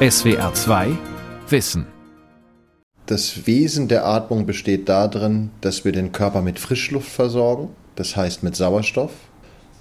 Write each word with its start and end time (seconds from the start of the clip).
SWR 0.00 0.54
2 0.54 0.96
Wissen. 1.48 1.84
Das 3.06 3.48
Wesen 3.48 3.88
der 3.88 4.06
Atmung 4.06 4.46
besteht 4.46 4.88
darin, 4.88 5.50
dass 5.60 5.84
wir 5.84 5.90
den 5.90 6.12
Körper 6.12 6.40
mit 6.40 6.60
Frischluft 6.60 7.08
versorgen, 7.08 7.70
das 7.96 8.14
heißt 8.14 8.44
mit 8.44 8.54
Sauerstoff. 8.54 9.10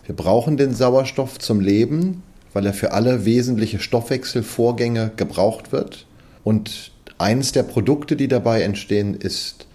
Wir 0.07 0.15
brauchen 0.15 0.57
den 0.57 0.73
Sauerstoff 0.73 1.37
zum 1.37 1.59
Leben, 1.59 2.23
weil 2.51 2.65
er 2.65 2.73
für 2.73 2.93
alle 2.93 3.25
wesentliche 3.25 3.77
Stoffwechselvorgänge 3.77 5.11
gebraucht 5.15 5.71
wird. 5.71 6.07
Und 6.43 6.93
eines 7.19 7.51
der 7.51 7.61
Produkte, 7.61 8.15
die 8.15 8.27
dabei 8.27 8.63
entstehen, 8.63 9.13
ist 9.13 9.67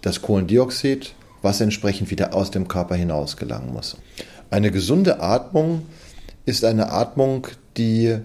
das 0.00 0.22
Kohlendioxid, 0.22 1.14
was 1.42 1.60
entsprechend 1.60 2.10
wieder 2.10 2.32
aus 2.32 2.50
dem 2.50 2.68
Körper 2.68 2.94
hinaus 2.94 3.36
gelangen 3.36 3.74
muss. 3.74 3.98
Eine 4.48 4.70
gesunde 4.70 5.20
Atmung 5.20 5.82
ist 6.46 6.64
eine 6.64 6.90
Atmung, 6.90 7.48
die 7.76 8.16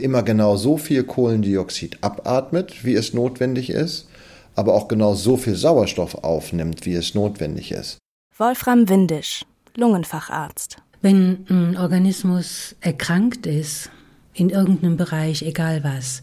immer 0.00 0.22
genau 0.22 0.56
so 0.56 0.76
viel 0.76 1.04
Kohlendioxid 1.04 1.98
abatmet, 2.02 2.84
wie 2.84 2.94
es 2.94 3.14
notwendig 3.14 3.70
ist, 3.70 4.08
aber 4.54 4.74
auch 4.74 4.88
genau 4.88 5.14
so 5.14 5.36
viel 5.36 5.54
Sauerstoff 5.54 6.14
aufnimmt, 6.16 6.86
wie 6.86 6.94
es 6.94 7.14
notwendig 7.14 7.72
ist. 7.72 7.98
Wolfram 8.36 8.88
Windisch, 8.88 9.44
Lungenfacharzt. 9.76 10.76
Wenn 11.02 11.46
ein 11.48 11.76
Organismus 11.76 12.76
erkrankt 12.80 13.46
ist, 13.46 13.90
in 14.34 14.50
irgendeinem 14.50 14.96
Bereich, 14.96 15.42
egal 15.42 15.84
was, 15.84 16.22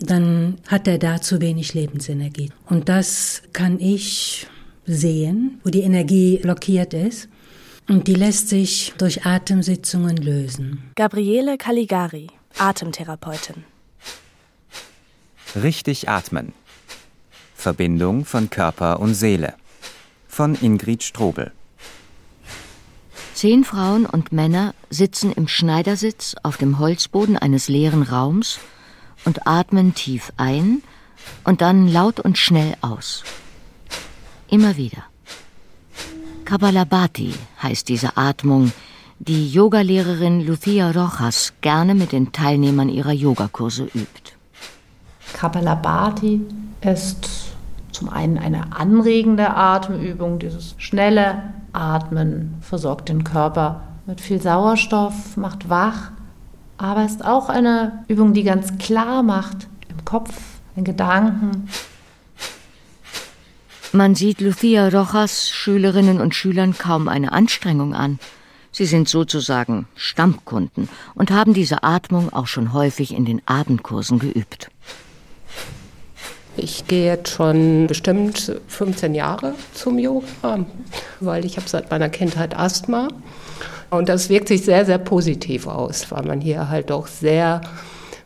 dann 0.00 0.56
hat 0.66 0.88
er 0.88 0.98
da 0.98 1.20
zu 1.20 1.40
wenig 1.40 1.74
Lebensenergie. 1.74 2.50
Und 2.68 2.88
das 2.88 3.42
kann 3.52 3.78
ich 3.78 4.46
sehen, 4.86 5.60
wo 5.62 5.70
die 5.70 5.82
Energie 5.82 6.38
blockiert 6.38 6.94
ist. 6.94 7.28
Und 7.88 8.08
die 8.08 8.14
lässt 8.14 8.48
sich 8.48 8.94
durch 8.96 9.26
Atemsitzungen 9.26 10.16
lösen. 10.16 10.90
Gabriele 10.96 11.58
Caligari, 11.58 12.28
Atemtherapeutin. 12.58 13.64
Richtig 15.56 16.08
atmen. 16.08 16.52
Verbindung 17.54 18.24
von 18.24 18.50
Körper 18.50 19.00
und 19.00 19.14
Seele. 19.14 19.54
Von 20.28 20.54
Ingrid 20.54 21.02
Strobel. 21.02 21.52
Zehn 23.34 23.64
Frauen 23.64 24.06
und 24.06 24.32
Männer 24.32 24.74
sitzen 24.90 25.32
im 25.32 25.48
Schneidersitz 25.48 26.36
auf 26.42 26.56
dem 26.56 26.78
Holzboden 26.78 27.36
eines 27.36 27.68
leeren 27.68 28.02
Raums 28.02 28.60
und 29.24 29.46
atmen 29.46 29.94
tief 29.94 30.32
ein 30.36 30.82
und 31.42 31.60
dann 31.60 31.88
laut 31.88 32.20
und 32.20 32.38
schnell 32.38 32.76
aus. 32.80 33.24
Immer 34.48 34.76
wieder. 34.76 35.04
Kabbalabhati 36.44 37.34
heißt 37.62 37.88
diese 37.88 38.16
Atmung, 38.16 38.72
die 39.18 39.50
Yogalehrerin 39.50 40.46
Lucia 40.46 40.90
Rojas 40.90 41.52
gerne 41.60 41.94
mit 41.94 42.12
den 42.12 42.32
Teilnehmern 42.32 42.88
ihrer 42.88 43.12
Yogakurse 43.12 43.84
übt. 43.84 44.32
Kapalabhati 45.32 46.40
ist 46.80 47.54
zum 47.92 48.08
einen 48.08 48.38
eine 48.38 48.76
anregende 48.76 49.54
Atemübung, 49.54 50.38
dieses 50.38 50.74
schnelle 50.78 51.42
Atmen 51.72 52.54
versorgt 52.60 53.08
den 53.08 53.24
Körper 53.24 53.82
mit 54.06 54.20
viel 54.20 54.40
Sauerstoff, 54.40 55.36
macht 55.36 55.68
wach, 55.68 56.10
aber 56.76 57.04
ist 57.04 57.24
auch 57.24 57.48
eine 57.48 58.04
Übung, 58.08 58.34
die 58.34 58.42
ganz 58.42 58.78
klar 58.78 59.22
macht 59.22 59.68
im 59.88 60.04
Kopf, 60.04 60.34
in 60.76 60.84
Gedanken. 60.84 61.68
Man 63.92 64.16
sieht 64.16 64.40
Lucia 64.40 64.88
Rojas 64.88 65.50
Schülerinnen 65.50 66.20
und 66.20 66.34
Schülern 66.34 66.76
kaum 66.76 67.08
eine 67.08 67.30
Anstrengung 67.32 67.94
an. 67.94 68.18
Sie 68.74 68.86
sind 68.86 69.08
sozusagen 69.08 69.86
Stammkunden 69.94 70.88
und 71.14 71.30
haben 71.30 71.54
diese 71.54 71.84
Atmung 71.84 72.32
auch 72.32 72.48
schon 72.48 72.72
häufig 72.72 73.14
in 73.14 73.24
den 73.24 73.40
Abendkursen 73.46 74.18
geübt. 74.18 74.68
Ich 76.56 76.88
gehe 76.88 77.06
jetzt 77.06 77.30
schon 77.30 77.86
bestimmt 77.86 78.60
15 78.66 79.14
Jahre 79.14 79.54
zum 79.74 80.00
Yoga, 80.00 80.66
weil 81.20 81.44
ich 81.44 81.56
habe 81.56 81.68
seit 81.68 81.92
meiner 81.92 82.08
Kindheit 82.08 82.58
Asthma. 82.58 83.06
Und 83.90 84.08
das 84.08 84.28
wirkt 84.28 84.48
sich 84.48 84.64
sehr, 84.64 84.84
sehr 84.84 84.98
positiv 84.98 85.68
aus, 85.68 86.10
weil 86.10 86.24
man 86.24 86.40
hier 86.40 86.68
halt 86.68 86.90
auch 86.90 87.06
sehr 87.06 87.60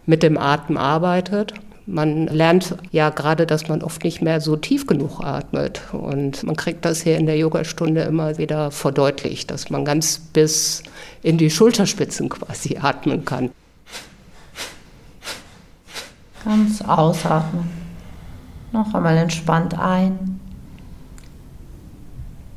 mit 0.07 0.23
dem 0.23 0.39
Atem 0.39 0.79
arbeitet. 0.79 1.53
Man 1.91 2.27
lernt 2.27 2.77
ja 2.91 3.09
gerade, 3.09 3.47
dass 3.47 3.69
man 3.69 3.83
oft 3.83 4.05
nicht 4.05 4.21
mehr 4.21 4.43
so 4.43 4.57
tief 4.57 4.87
genug 4.87 5.21
atmet. 5.25 5.81
Und 5.93 6.43
man 6.43 6.55
kriegt 6.55 6.85
das 6.85 7.01
hier 7.01 7.17
in 7.17 7.25
der 7.25 7.39
Yogastunde 7.39 8.03
immer 8.03 8.37
wieder 8.37 8.71
verdeutlicht, 8.71 9.51
dass 9.51 9.71
man 9.71 9.87
ganz 9.87 10.19
bis 10.19 10.83
in 11.23 11.39
die 11.39 11.49
Schulterspitzen 11.49 12.29
quasi 12.29 12.77
atmen 12.77 13.25
kann. 13.25 13.49
Ganz 16.45 16.83
ausatmen. 16.83 17.71
Noch 18.71 18.93
einmal 18.93 19.17
entspannt 19.17 19.79
ein. 19.79 20.41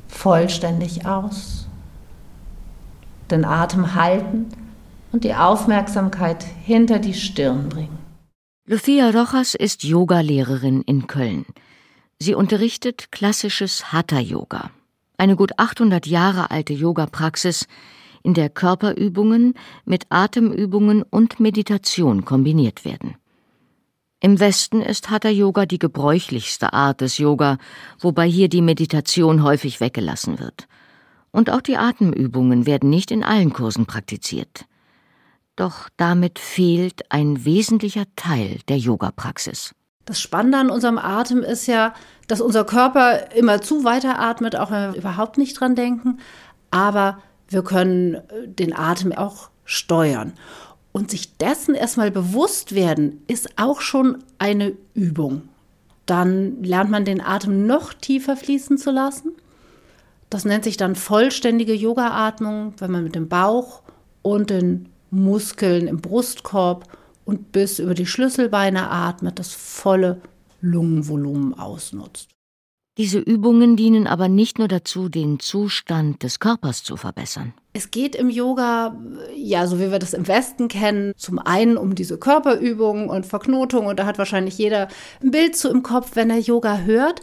Vollständig 0.10 1.06
aus. 1.06 1.68
Den 3.30 3.46
Atem 3.46 3.96
halten 3.96 4.48
und 5.14 5.24
die 5.24 5.36
Aufmerksamkeit 5.36 6.46
hinter 6.66 7.00
die 7.00 7.14
Stirn 7.14 7.70
bringen. 7.70 8.01
Lucia 8.72 9.10
Rojas 9.10 9.54
ist 9.54 9.84
Yogalehrerin 9.84 10.82
in 10.84 11.06
Köln. 11.06 11.46
Sie 12.20 12.34
unterrichtet 12.34 13.12
klassisches 13.12 13.92
Hatha-Yoga, 13.92 14.72
eine 15.18 15.36
gut 15.36 15.60
800 15.60 16.08
Jahre 16.08 16.52
alte 16.52 16.72
Yoga-Praxis, 16.72 17.68
in 18.24 18.34
der 18.34 18.48
Körperübungen 18.48 19.56
mit 19.84 20.06
Atemübungen 20.08 21.04
und 21.04 21.42
Meditation 21.42 22.24
kombiniert 22.24 22.86
werden. 22.86 23.16
Im 24.22 24.40
Westen 24.40 24.80
ist 24.82 25.10
Hatha-Yoga 25.10 25.66
die 25.66 25.80
gebräuchlichste 25.80 26.72
Art 26.72 27.02
des 27.02 27.18
Yoga, 27.18 27.58
wobei 28.00 28.30
hier 28.30 28.48
die 28.48 28.62
Meditation 28.62 29.44
häufig 29.44 29.82
weggelassen 29.82 30.40
wird. 30.40 30.70
Und 31.32 31.50
auch 31.50 31.60
die 31.60 31.76
Atemübungen 31.76 32.66
werden 32.66 32.90
nicht 32.90 33.12
in 33.12 33.26
allen 33.26 33.52
Kursen 33.52 33.86
praktiziert. 33.86 34.66
Doch 35.56 35.90
damit 35.98 36.40
fehlt 36.40 37.12
ein 37.12 37.46
wesentlicher 37.46 38.06
Teil 38.16 38.60
der 38.68 38.78
Yoga-Praxis. 38.78 39.74
Das 40.06 40.20
Spannende 40.20 40.58
an 40.58 40.70
unserem 40.70 40.98
Atem 40.98 41.44
ist 41.44 41.68
ja, 41.68 41.94
dass 42.28 42.42
unser 42.42 42.66
Körper 42.66 43.32
immer 43.36 43.62
zu 43.62 43.84
weiteratmet, 43.84 44.56
auch 44.56 44.72
wenn 44.72 44.94
wir 44.94 45.00
überhaupt 45.00 45.38
nicht 45.38 45.60
dran 45.60 45.76
denken. 45.76 46.20
Aber 46.72 47.20
wir 47.48 47.64
können 47.64 48.16
äh, 48.16 48.48
den 48.48 48.76
Atem 48.76 49.12
auch 49.12 49.50
steuern. 49.64 50.34
Und 50.92 51.12
sich 51.12 51.38
dessen 51.38 51.76
erstmal 51.76 52.12
bewusst 52.12 52.76
werden, 52.76 53.22
ist 53.28 53.58
auch 53.58 53.82
schon 53.82 54.24
eine 54.40 54.74
Übung. 54.94 55.44
Dann 56.06 56.62
lernt 56.64 56.90
man 56.90 57.06
den 57.06 57.22
Atem 57.22 57.66
noch 57.66 57.94
tiefer 57.94 58.36
fließen 58.36 58.78
zu 58.78 58.92
lassen. 58.92 59.32
Das 60.30 60.44
nennt 60.44 60.64
sich 60.64 60.76
dann 60.78 60.96
vollständige 60.96 61.74
Yoga-Atmung, 61.74 62.74
wenn 62.80 62.92
man 62.92 63.04
mit 63.04 63.16
dem 63.16 63.30
Bauch 63.30 63.82
und 64.22 64.50
den 64.50 64.91
Muskeln 65.12 65.88
im 65.88 66.02
Brustkorb 66.02 66.88
und 67.26 67.52
bis 67.52 67.80
über 67.80 67.94
die 67.94 68.06
Schlüsselbeine 68.06 68.90
atmet, 68.90 69.40
das 69.40 69.54
volle 69.54 70.22
Lungenvolumen 70.62 71.54
ausnutzt. 71.54 72.30
Diese 72.98 73.20
Übungen 73.20 73.78
dienen 73.78 74.06
aber 74.06 74.28
nicht 74.28 74.60
nur 74.60 74.68
dazu, 74.68 75.08
den 75.08 75.40
Zustand 75.40 76.24
des 76.24 76.40
Körpers 76.40 76.84
zu 76.84 76.98
verbessern. 76.98 77.54
Es 77.72 77.90
geht 77.90 78.18
im 78.18 78.30
Yoga, 78.30 78.98
ja, 79.34 79.66
so 79.66 79.80
wie 79.80 79.92
wir 79.92 80.00
das 80.00 80.14
im 80.14 80.28
Westen 80.28 80.68
kennen, 80.68 81.14
zum 81.16 81.40
einen 81.40 81.78
um 81.78 81.96
diese 81.96 82.18
Körperübungen 82.18 83.10
und 83.10 83.26
Verknotungen 83.26 83.88
und 83.88 83.98
da 83.98 84.06
hat 84.06 84.18
wahrscheinlich 84.18 84.58
jeder 84.58 84.90
ein 85.24 85.32
Bild 85.32 85.56
zu 85.56 85.70
im 85.70 85.84
Kopf, 85.84 86.12
wenn 86.16 86.30
er 86.30 86.40
Yoga 86.40 86.80
hört. 86.80 87.22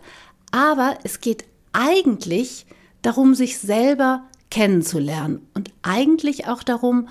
Aber 0.53 0.97
es 1.05 1.21
geht 1.21 1.45
eigentlich 1.75 2.65
darum, 3.03 3.35
sich 3.35 3.59
selber 3.59 4.25
kennenzulernen 4.51 5.47
und 5.53 5.71
eigentlich 5.83 6.49
auch 6.49 6.63
darum, 6.63 7.09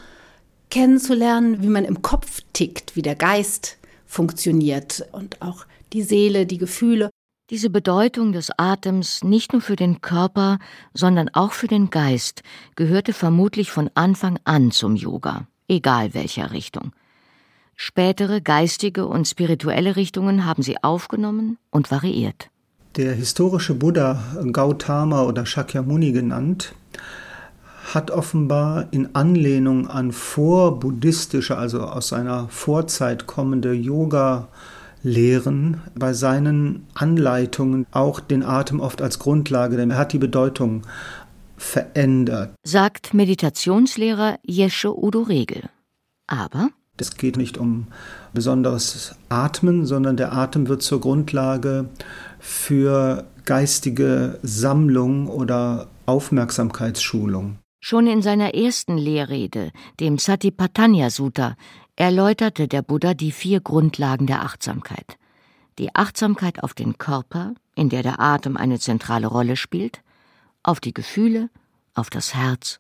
kennenzulernen, 0.70 1.62
wie 1.62 1.68
man 1.68 1.86
im 1.86 2.02
Kopf 2.02 2.42
tickt, 2.54 2.96
wie 2.96 3.02
der 3.02 3.16
Geist 3.16 3.78
funktioniert 4.06 5.06
und 5.12 5.42
auch 5.42 5.66
die 5.94 6.04
Seele, 6.04 6.46
die 6.46 6.58
Gefühle. 6.58 7.10
Diese 7.50 7.70
Bedeutung 7.70 8.34
des 8.34 8.52
Atems 8.58 9.24
nicht 9.24 9.54
nur 9.54 9.62
für 9.62 9.78
den 9.78 10.02
Körper, 10.02 10.60
sondern 10.94 11.30
auch 11.30 11.54
für 11.54 11.68
den 11.68 11.90
Geist 11.90 12.44
gehörte 12.76 13.14
vermutlich 13.14 13.72
von 13.72 13.90
Anfang 13.96 14.38
an 14.44 14.72
zum 14.72 14.98
Yoga, 14.98 15.48
egal 15.70 16.14
welcher 16.14 16.52
Richtung. 16.52 16.92
Spätere 17.76 18.42
geistige 18.42 19.06
und 19.06 19.28
spirituelle 19.28 19.96
Richtungen 19.96 20.46
haben 20.46 20.64
sie 20.64 20.84
aufgenommen 20.84 21.58
und 21.70 21.90
variiert. 21.90 22.50
Der 22.98 23.14
historische 23.14 23.76
Buddha 23.76 24.20
Gautama 24.52 25.24
oder 25.24 25.46
Shakyamuni 25.46 26.12
genannt, 26.12 26.74
hat 27.94 28.12
offenbar 28.12 28.88
in 28.92 29.16
Anlehnung 29.16 29.88
an 29.88 30.12
vorbuddhistische, 30.12 31.58
also 31.58 31.82
aus 31.82 32.10
seiner 32.10 32.50
Vorzeit 32.50 33.28
kommende 33.28 33.74
Yoga 33.74 34.50
Lehren 35.04 35.82
bei 35.96 36.14
seinen 36.14 36.86
Anleitungen 36.94 37.86
auch 37.92 38.20
den 38.20 38.44
Atem 38.44 38.80
oft 38.80 39.02
als 39.02 39.20
Grundlage, 39.20 39.78
denn 39.78 39.92
er 39.92 39.98
hat 39.98 40.12
die 40.12 40.18
Bedeutung 40.18 40.82
verändert. 41.56 42.54
Sagt 42.64 43.14
Meditationslehrer 43.14 44.38
Jesche 44.44 44.98
Udo 44.98 45.22
Regel. 45.22 45.70
Aber 46.28 46.70
Es 46.98 47.16
geht 47.16 47.38
nicht 47.38 47.58
um 47.58 47.88
besonderes 48.34 49.16
Atmen, 49.30 49.86
sondern 49.86 50.18
der 50.18 50.34
Atem 50.34 50.68
wird 50.68 50.82
zur 50.82 51.00
Grundlage 51.00 51.90
für 52.40 53.26
geistige 53.46 54.40
Sammlung 54.44 55.28
oder 55.28 55.88
Aufmerksamkeitsschulung. 56.06 57.60
Schon 57.80 58.08
in 58.08 58.22
seiner 58.22 58.54
ersten 58.54 58.98
Lehrrede, 58.98 59.72
dem 60.00 60.18
Satipatthana 60.18 61.10
Sutta, 61.10 61.56
erläuterte 61.96 62.68
der 62.68 62.82
Buddha 62.82 63.14
die 63.14 63.32
vier 63.32 63.62
Grundlagen 63.62 64.28
der 64.28 64.42
Achtsamkeit. 64.44 65.18
Die 65.78 65.94
Achtsamkeit 65.96 66.64
auf 66.64 66.74
den 66.74 66.98
Körper, 66.98 67.54
in 67.76 67.90
der 67.90 68.04
der 68.04 68.20
Atem 68.20 68.58
eine 68.58 68.80
zentrale 68.80 69.28
Rolle 69.28 69.56
spielt, 69.56 70.02
auf 70.64 70.80
die 70.80 70.94
Gefühle, 70.94 71.50
auf 71.94 72.10
das 72.10 72.34
Herz 72.34 72.80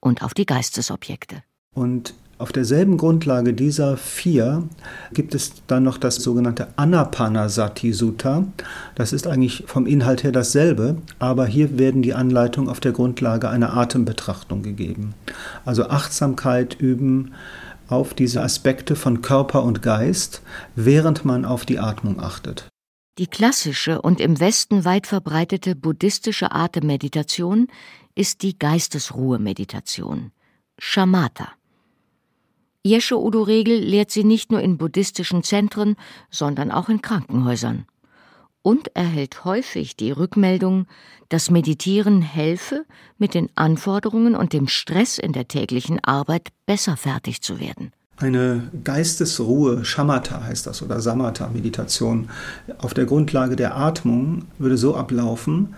und 0.00 0.22
auf 0.22 0.34
die 0.34 0.46
Geistesobjekte. 0.46 1.42
Und 1.72 2.14
auf 2.40 2.52
derselben 2.52 2.96
Grundlage 2.96 3.52
dieser 3.52 3.98
vier 3.98 4.66
gibt 5.12 5.34
es 5.34 5.52
dann 5.66 5.82
noch 5.82 5.98
das 5.98 6.16
sogenannte 6.16 6.68
Anapanasati 6.76 7.92
Sutta. 7.92 8.44
Das 8.94 9.12
ist 9.12 9.26
eigentlich 9.26 9.64
vom 9.66 9.86
Inhalt 9.86 10.24
her 10.24 10.32
dasselbe, 10.32 10.96
aber 11.18 11.44
hier 11.44 11.78
werden 11.78 12.00
die 12.00 12.14
Anleitungen 12.14 12.70
auf 12.70 12.80
der 12.80 12.92
Grundlage 12.92 13.50
einer 13.50 13.76
Atembetrachtung 13.76 14.62
gegeben. 14.62 15.14
Also 15.66 15.88
Achtsamkeit 15.90 16.80
üben 16.80 17.34
auf 17.88 18.14
diese 18.14 18.40
Aspekte 18.42 18.96
von 18.96 19.20
Körper 19.20 19.62
und 19.62 19.82
Geist, 19.82 20.40
während 20.74 21.26
man 21.26 21.44
auf 21.44 21.66
die 21.66 21.78
Atmung 21.78 22.20
achtet. 22.20 22.68
Die 23.18 23.26
klassische 23.26 24.00
und 24.00 24.18
im 24.18 24.40
Westen 24.40 24.86
weit 24.86 25.06
verbreitete 25.06 25.76
buddhistische 25.76 26.52
Atemmeditation 26.52 27.66
ist 28.14 28.42
die 28.42 28.58
Geistesruhe-Meditation, 28.58 30.32
Shamatha. 30.78 31.59
Jesche 32.82 33.18
Udo 33.18 33.42
Regel 33.42 33.78
lehrt 33.78 34.10
sie 34.10 34.24
nicht 34.24 34.50
nur 34.50 34.62
in 34.62 34.78
buddhistischen 34.78 35.42
Zentren, 35.42 35.96
sondern 36.30 36.70
auch 36.70 36.88
in 36.88 37.02
Krankenhäusern. 37.02 37.84
Und 38.62 38.94
erhält 38.96 39.44
häufig 39.44 39.96
die 39.96 40.10
Rückmeldung, 40.10 40.86
dass 41.28 41.50
Meditieren 41.50 42.22
helfe, 42.22 42.86
mit 43.18 43.34
den 43.34 43.50
Anforderungen 43.54 44.34
und 44.34 44.54
dem 44.54 44.66
Stress 44.66 45.18
in 45.18 45.32
der 45.32 45.46
täglichen 45.46 46.02
Arbeit 46.02 46.48
besser 46.64 46.96
fertig 46.96 47.42
zu 47.42 47.60
werden. 47.60 47.92
Eine 48.16 48.70
Geistesruhe, 48.84 49.82
Shamatha 49.84 50.44
heißt 50.44 50.66
das, 50.66 50.82
oder 50.82 51.00
Samatha-Meditation, 51.00 52.28
auf 52.78 52.92
der 52.92 53.06
Grundlage 53.06 53.56
der 53.56 53.76
Atmung 53.78 54.44
würde 54.58 54.76
so 54.76 54.94
ablaufen, 54.94 55.74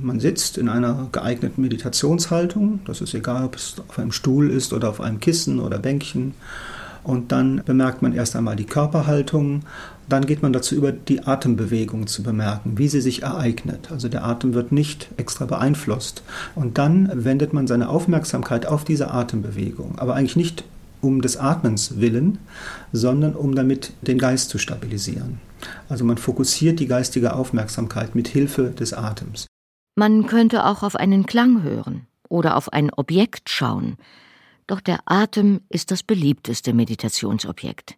man 0.00 0.20
sitzt 0.20 0.58
in 0.58 0.68
einer 0.68 1.08
geeigneten 1.12 1.62
Meditationshaltung, 1.62 2.80
das 2.84 3.00
ist 3.00 3.14
egal, 3.14 3.44
ob 3.44 3.56
es 3.56 3.76
auf 3.88 3.98
einem 3.98 4.12
Stuhl 4.12 4.50
ist 4.50 4.72
oder 4.72 4.88
auf 4.88 5.00
einem 5.00 5.20
Kissen 5.20 5.60
oder 5.60 5.78
Bänkchen. 5.78 6.34
Und 7.02 7.32
dann 7.32 7.62
bemerkt 7.64 8.02
man 8.02 8.12
erst 8.12 8.36
einmal 8.36 8.56
die 8.56 8.66
Körperhaltung, 8.66 9.62
dann 10.08 10.26
geht 10.26 10.42
man 10.42 10.52
dazu 10.52 10.74
über, 10.74 10.92
die 10.92 11.24
Atembewegung 11.24 12.06
zu 12.06 12.22
bemerken, 12.22 12.76
wie 12.76 12.88
sie 12.88 13.00
sich 13.00 13.22
ereignet. 13.22 13.88
Also 13.90 14.08
der 14.08 14.24
Atem 14.24 14.54
wird 14.54 14.72
nicht 14.72 15.08
extra 15.16 15.46
beeinflusst. 15.46 16.22
Und 16.54 16.78
dann 16.78 17.10
wendet 17.14 17.52
man 17.52 17.66
seine 17.66 17.88
Aufmerksamkeit 17.88 18.66
auf 18.66 18.84
diese 18.84 19.10
Atembewegung, 19.10 19.98
aber 19.98 20.14
eigentlich 20.14 20.36
nicht 20.36 20.64
um 21.00 21.22
des 21.22 21.36
Atmens 21.36 22.00
willen, 22.00 22.38
sondern 22.92 23.34
um 23.34 23.54
damit 23.54 23.92
den 24.02 24.18
Geist 24.18 24.50
zu 24.50 24.58
stabilisieren. 24.58 25.40
Also 25.88 26.04
man 26.04 26.18
fokussiert 26.18 26.80
die 26.80 26.86
geistige 26.86 27.34
Aufmerksamkeit 27.34 28.14
mit 28.14 28.28
Hilfe 28.28 28.70
des 28.70 28.92
Atems. 28.92 29.49
Man 29.94 30.26
könnte 30.26 30.64
auch 30.64 30.82
auf 30.82 30.96
einen 30.96 31.26
Klang 31.26 31.62
hören 31.62 32.06
oder 32.28 32.56
auf 32.56 32.72
ein 32.72 32.90
Objekt 32.92 33.50
schauen, 33.50 33.96
doch 34.66 34.80
der 34.80 35.00
Atem 35.06 35.60
ist 35.68 35.90
das 35.90 36.02
beliebteste 36.02 36.72
Meditationsobjekt. 36.72 37.96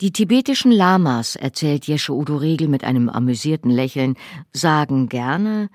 Die 0.00 0.10
tibetischen 0.10 0.72
Lamas, 0.72 1.36
erzählt 1.36 1.86
Jesche 1.86 2.12
Udo 2.12 2.36
Regel 2.36 2.66
mit 2.66 2.82
einem 2.82 3.08
amüsierten 3.08 3.70
Lächeln, 3.70 4.16
sagen 4.52 5.08
gerne, 5.08 5.68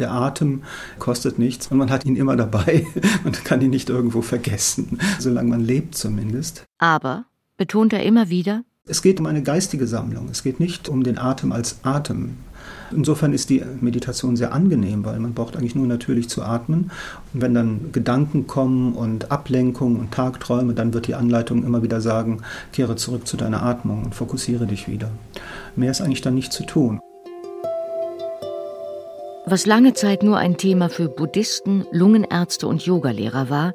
der 0.00 0.10
Atem 0.10 0.64
kostet 0.98 1.38
nichts 1.38 1.68
und 1.68 1.78
man 1.78 1.90
hat 1.90 2.04
ihn 2.04 2.16
immer 2.16 2.34
dabei. 2.34 2.84
Man 3.22 3.32
kann 3.32 3.60
ihn 3.60 3.70
nicht 3.70 3.90
irgendwo 3.90 4.22
vergessen, 4.22 4.98
solange 5.20 5.50
man 5.50 5.60
lebt 5.60 5.94
zumindest. 5.94 6.64
Aber, 6.78 7.26
betont 7.58 7.92
er 7.92 8.02
immer 8.02 8.28
wieder, 8.28 8.64
es 8.86 9.00
geht 9.00 9.18
um 9.18 9.26
eine 9.26 9.42
geistige 9.42 9.86
Sammlung. 9.86 10.28
Es 10.30 10.42
geht 10.42 10.60
nicht 10.60 10.90
um 10.90 11.04
den 11.04 11.16
Atem 11.16 11.52
als 11.52 11.82
Atem. 11.84 12.36
Insofern 12.92 13.32
ist 13.32 13.50
die 13.50 13.62
Meditation 13.80 14.36
sehr 14.36 14.52
angenehm, 14.52 15.04
weil 15.04 15.18
man 15.18 15.34
braucht 15.34 15.56
eigentlich 15.56 15.74
nur 15.74 15.86
natürlich 15.86 16.28
zu 16.28 16.42
atmen. 16.42 16.90
Und 17.32 17.42
wenn 17.42 17.54
dann 17.54 17.92
Gedanken 17.92 18.46
kommen 18.46 18.94
und 18.94 19.30
Ablenkung 19.30 19.98
und 19.98 20.12
Tagträume, 20.12 20.74
dann 20.74 20.94
wird 20.94 21.06
die 21.06 21.14
Anleitung 21.14 21.64
immer 21.64 21.82
wieder 21.82 22.00
sagen, 22.00 22.42
kehre 22.72 22.96
zurück 22.96 23.26
zu 23.26 23.36
deiner 23.36 23.62
Atmung 23.62 24.04
und 24.04 24.14
fokussiere 24.14 24.66
dich 24.66 24.88
wieder. 24.88 25.10
Mehr 25.76 25.90
ist 25.90 26.00
eigentlich 26.00 26.22
dann 26.22 26.34
nicht 26.34 26.52
zu 26.52 26.64
tun. 26.64 27.00
Was 29.46 29.66
lange 29.66 29.92
Zeit 29.92 30.22
nur 30.22 30.38
ein 30.38 30.56
Thema 30.56 30.88
für 30.88 31.08
Buddhisten, 31.08 31.84
Lungenärzte 31.92 32.66
und 32.66 32.86
Yogalehrer 32.86 33.50
war, 33.50 33.74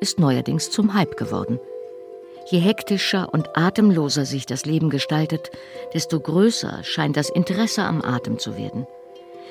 ist 0.00 0.18
neuerdings 0.18 0.70
zum 0.70 0.94
Hype 0.94 1.18
geworden. 1.18 1.58
Je 2.50 2.58
hektischer 2.58 3.32
und 3.32 3.56
atemloser 3.56 4.24
sich 4.24 4.44
das 4.44 4.64
Leben 4.64 4.90
gestaltet, 4.90 5.52
desto 5.94 6.18
größer 6.18 6.82
scheint 6.82 7.16
das 7.16 7.30
Interesse 7.30 7.84
am 7.84 8.02
Atem 8.02 8.40
zu 8.40 8.56
werden. 8.58 8.88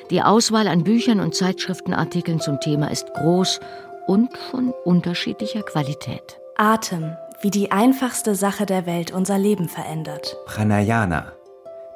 Die 0.10 0.22
Auswahl 0.22 0.68
an 0.68 0.84
Büchern 0.84 1.22
und 1.22 1.34
Zeitschriftenartikeln 1.34 2.42
zum 2.42 2.60
Thema 2.60 2.92
ist 2.92 3.14
groß 3.14 3.62
und 4.06 4.36
von 4.52 4.74
unterschiedlicher 4.84 5.62
Qualität. 5.62 6.40
Atem, 6.58 7.16
wie 7.42 7.52
die 7.52 7.72
einfachste 7.72 8.36
Sache 8.36 8.66
der 8.66 8.86
Welt 8.86 9.12
unser 9.12 9.38
Leben 9.38 9.70
verändert. 9.70 10.36
Pranayana, 10.46 11.32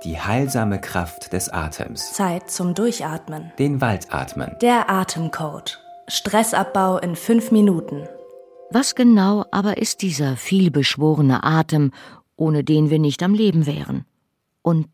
die 0.06 0.18
heilsame 0.18 0.80
Kraft 0.80 1.34
des 1.34 1.50
Atems. 1.50 2.14
Zeit 2.14 2.50
zum 2.50 2.76
Durchatmen. 2.76 3.52
Den 3.60 3.82
Waldatmen. 3.82 4.56
Der 4.62 4.90
Atemcode. 4.90 5.80
Stressabbau 6.08 6.98
in 6.98 7.18
fünf 7.18 7.52
Minuten. 7.52 8.08
Was 8.76 8.96
genau 8.96 9.46
aber 9.52 9.78
ist 9.78 10.02
dieser 10.02 10.36
vielbeschworene 10.36 11.44
Atem, 11.44 11.92
ohne 12.36 12.64
den 12.64 12.90
wir 12.90 12.98
nicht 12.98 13.22
am 13.22 13.36
Leben 13.36 13.68
wären? 13.68 14.06
Und 14.64 14.88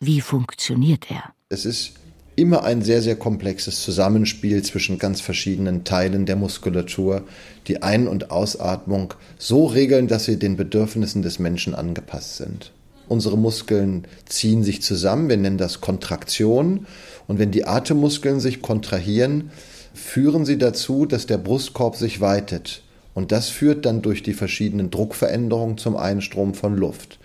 wie 0.00 0.20
funktioniert 0.20 1.08
er? 1.08 1.32
Es 1.48 1.64
ist 1.64 1.92
immer 2.34 2.64
ein 2.64 2.82
sehr, 2.82 3.00
sehr 3.00 3.14
komplexes 3.14 3.80
Zusammenspiel 3.80 4.64
zwischen 4.64 4.98
ganz 4.98 5.20
verschiedenen 5.20 5.84
Teilen 5.84 6.26
der 6.26 6.34
Muskulatur, 6.34 7.22
die 7.68 7.84
Ein- 7.84 8.08
und 8.08 8.32
Ausatmung 8.32 9.14
so 9.38 9.66
regeln, 9.66 10.08
dass 10.08 10.24
sie 10.24 10.36
den 10.36 10.56
Bedürfnissen 10.56 11.22
des 11.22 11.38
Menschen 11.38 11.76
angepasst 11.76 12.38
sind. 12.38 12.72
Unsere 13.06 13.38
Muskeln 13.38 14.08
ziehen 14.26 14.64
sich 14.64 14.82
zusammen, 14.82 15.28
wir 15.28 15.36
nennen 15.36 15.58
das 15.58 15.80
Kontraktion. 15.80 16.88
Und 17.28 17.38
wenn 17.38 17.52
die 17.52 17.66
Atemmuskeln 17.66 18.40
sich 18.40 18.62
kontrahieren, 18.62 19.52
führen 19.94 20.44
sie 20.44 20.58
dazu, 20.58 21.06
dass 21.06 21.26
der 21.26 21.38
Brustkorb 21.38 21.94
sich 21.94 22.20
weitet. 22.20 22.82
Und 23.14 23.32
das 23.32 23.48
führt 23.48 23.84
dann 23.84 24.02
durch 24.02 24.22
die 24.22 24.32
verschiedenen 24.32 24.90
Druckveränderungen 24.90 25.78
zum 25.78 25.96
Einstrom 25.96 26.54
von 26.54 26.76
Luft. 26.76 27.18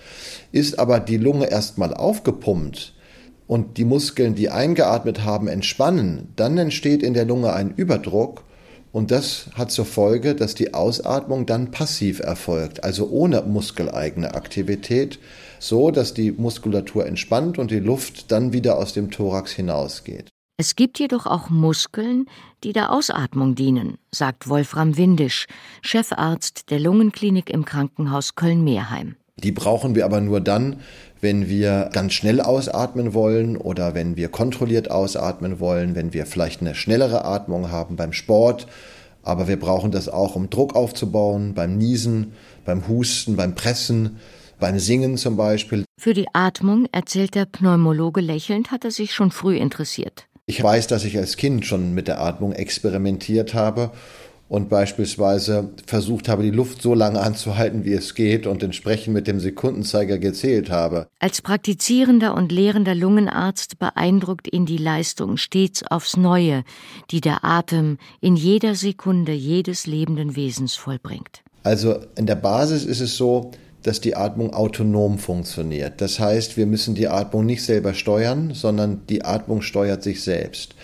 Ist 0.51 0.79
aber 0.79 0.99
die 0.99 1.17
Lunge 1.17 1.49
erstmal 1.49 1.93
aufgepumpt 1.93 2.93
und 3.47 3.77
die 3.77 3.85
Muskeln, 3.85 4.35
die 4.35 4.49
eingeatmet 4.49 5.23
haben, 5.23 5.47
entspannen, 5.47 6.33
dann 6.35 6.57
entsteht 6.57 7.03
in 7.03 7.13
der 7.13 7.25
Lunge 7.25 7.53
ein 7.53 7.73
Überdruck 7.75 8.43
und 8.91 9.11
das 9.11 9.49
hat 9.53 9.71
zur 9.71 9.85
Folge, 9.85 10.33
dass 10.33 10.55
die 10.55 10.73
Ausatmung 10.73 11.45
dann 11.45 11.71
passiv 11.71 12.19
erfolgt, 12.19 12.83
also 12.83 13.09
ohne 13.09 13.41
muskeleigene 13.43 14.33
Aktivität, 14.33 15.19
so 15.59 15.91
dass 15.91 16.13
die 16.13 16.31
Muskulatur 16.31 17.05
entspannt 17.05 17.59
und 17.59 17.71
die 17.71 17.79
Luft 17.79 18.31
dann 18.31 18.53
wieder 18.53 18.77
aus 18.77 18.93
dem 18.93 19.11
Thorax 19.11 19.51
hinausgeht. 19.51 20.29
Es 20.59 20.75
gibt 20.75 20.97
jedoch 20.97 21.27
auch 21.27 21.51
Muskeln, 21.51 22.25
die 22.63 22.73
der 22.73 22.91
Ausatmung 22.91 23.53
dienen, 23.53 23.99
sagt 24.11 24.49
Wolfram 24.49 24.97
Windisch, 24.97 25.45
Chefarzt 25.83 26.71
der 26.71 26.79
Lungenklinik 26.79 27.51
im 27.51 27.63
Krankenhaus 27.63 28.33
Köln-Meerheim. 28.33 29.17
Die 29.35 29.51
brauchen 29.51 29.93
wir 29.93 30.03
aber 30.03 30.19
nur 30.19 30.41
dann, 30.41 30.77
wenn 31.21 31.47
wir 31.47 31.91
ganz 31.93 32.13
schnell 32.13 32.41
ausatmen 32.41 33.13
wollen 33.13 33.55
oder 33.55 33.93
wenn 33.93 34.17
wir 34.17 34.29
kontrolliert 34.29 34.89
ausatmen 34.89 35.59
wollen, 35.59 35.93
wenn 35.93 36.11
wir 36.11 36.25
vielleicht 36.25 36.61
eine 36.61 36.73
schnellere 36.73 37.23
Atmung 37.23 37.69
haben 37.69 37.95
beim 37.95 38.13
Sport. 38.13 38.65
Aber 39.21 39.47
wir 39.47 39.59
brauchen 39.59 39.91
das 39.91 40.09
auch, 40.09 40.35
um 40.35 40.49
Druck 40.49 40.75
aufzubauen, 40.75 41.53
beim 41.53 41.77
Niesen, 41.77 42.33
beim 42.65 42.87
Husten, 42.87 43.35
beim 43.35 43.53
Pressen, 43.53 44.17
beim 44.59 44.79
Singen 44.79 45.17
zum 45.17 45.37
Beispiel. 45.37 45.85
Für 45.99 46.13
die 46.13 46.27
Atmung, 46.33 46.87
erzählt 46.91 47.35
der 47.35 47.45
Pneumologe 47.45 48.21
lächelnd, 48.21 48.71
hat 48.71 48.85
er 48.85 48.91
sich 48.91 49.13
schon 49.13 49.31
früh 49.31 49.57
interessiert. 49.57 50.26
Ich 50.49 50.63
weiß, 50.63 50.87
dass 50.87 51.03
ich 51.03 51.17
als 51.17 51.35
Kind 51.35 51.65
schon 51.65 51.93
mit 51.93 52.07
der 52.07 52.21
Atmung 52.21 52.53
experimentiert 52.53 53.53
habe 53.53 53.91
und 54.47 54.69
beispielsweise 54.69 55.71
versucht 55.85 56.29
habe, 56.29 56.41
die 56.41 56.51
Luft 56.51 56.81
so 56.81 56.93
lange 56.93 57.19
anzuhalten, 57.19 57.83
wie 57.83 57.91
es 57.91 58.15
geht 58.15 58.47
und 58.47 58.63
entsprechend 58.63 59.13
mit 59.13 59.27
dem 59.27 59.41
Sekundenzeiger 59.41 60.19
gezählt 60.19 60.69
habe. 60.69 61.09
Als 61.19 61.41
praktizierender 61.41 62.33
und 62.33 62.53
lehrender 62.53 62.95
Lungenarzt 62.95 63.77
beeindruckt 63.77 64.47
ihn 64.53 64.65
die 64.65 64.77
Leistung 64.77 65.35
stets 65.35 65.83
aufs 65.83 66.15
Neue, 66.15 66.63
die 67.11 67.19
der 67.19 67.43
Atem 67.43 67.97
in 68.21 68.37
jeder 68.37 68.75
Sekunde 68.75 69.33
jedes 69.33 69.85
lebenden 69.85 70.37
Wesens 70.37 70.75
vollbringt. 70.75 71.43
Also 71.63 71.99
in 72.15 72.25
der 72.25 72.35
Basis 72.35 72.85
ist 72.85 73.01
es 73.01 73.17
so, 73.17 73.51
dass 73.87 74.01
die 74.01 74.17
Atmung 74.17 74.53
autonom 74.53 75.17
funktioniert. 75.17 76.01
Das 76.01 76.19
heißt, 76.19 76.57
wir 76.57 76.65
müssen 76.65 76.93
die 76.93 77.07
Atmung 77.07 77.45
nicht 77.45 77.63
selber 77.63 77.93
steuern, 77.93 78.51
sondern 78.53 79.01
die 79.07 79.23
Atmung 79.23 79.61
steuert 79.61 80.03
sich 80.03 80.23
selbst. 80.23 80.75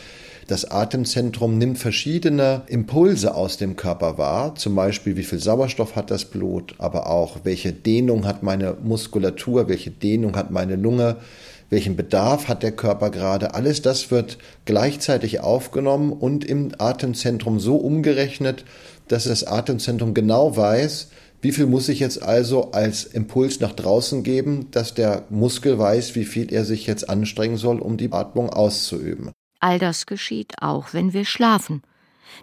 Das 0.47 0.71
Atemzentrum 0.71 1.57
nimmt 1.57 1.77
verschiedene 1.77 2.63
Impulse 2.67 3.35
aus 3.35 3.57
dem 3.57 3.75
Körper 3.75 4.17
wahr, 4.17 4.55
zum 4.55 4.75
Beispiel 4.75 5.17
wie 5.17 5.23
viel 5.23 5.39
Sauerstoff 5.39 5.95
hat 5.95 6.11
das 6.11 6.25
Blut, 6.25 6.75
aber 6.77 7.09
auch 7.09 7.39
welche 7.43 7.73
Dehnung 7.73 8.25
hat 8.25 8.41
meine 8.41 8.77
Muskulatur, 8.81 9.67
welche 9.67 9.91
Dehnung 9.91 10.35
hat 10.37 10.51
meine 10.51 10.75
Lunge, 10.77 11.17
welchen 11.69 11.97
Bedarf 11.97 12.47
hat 12.47 12.63
der 12.63 12.71
Körper 12.71 13.09
gerade. 13.09 13.53
Alles 13.53 13.81
das 13.81 14.11
wird 14.11 14.37
gleichzeitig 14.63 15.41
aufgenommen 15.41 16.13
und 16.13 16.45
im 16.45 16.71
Atemzentrum 16.77 17.59
so 17.59 17.75
umgerechnet, 17.75 18.63
dass 19.07 19.25
das 19.25 19.43
Atemzentrum 19.43 20.13
genau 20.13 20.55
weiß, 20.55 21.09
wie 21.43 21.51
viel 21.51 21.65
muss 21.65 21.89
ich 21.89 21.99
jetzt 21.99 22.23
also 22.23 22.71
als 22.71 23.03
Impuls 23.03 23.59
nach 23.59 23.73
draußen 23.73 24.23
geben, 24.23 24.71
dass 24.71 24.93
der 24.93 25.25
Muskel 25.29 25.77
weiß, 25.77 26.15
wie 26.15 26.23
viel 26.23 26.53
er 26.53 26.63
sich 26.63 26.87
jetzt 26.87 27.09
anstrengen 27.09 27.57
soll, 27.57 27.79
um 27.79 27.97
die 27.97 28.13
Atmung 28.13 28.49
auszuüben. 28.49 29.31
All 29.59 29.77
das 29.77 30.05
geschieht 30.05 30.53
auch, 30.61 30.93
wenn 30.93 31.11
wir 31.11 31.25
schlafen. 31.25 31.83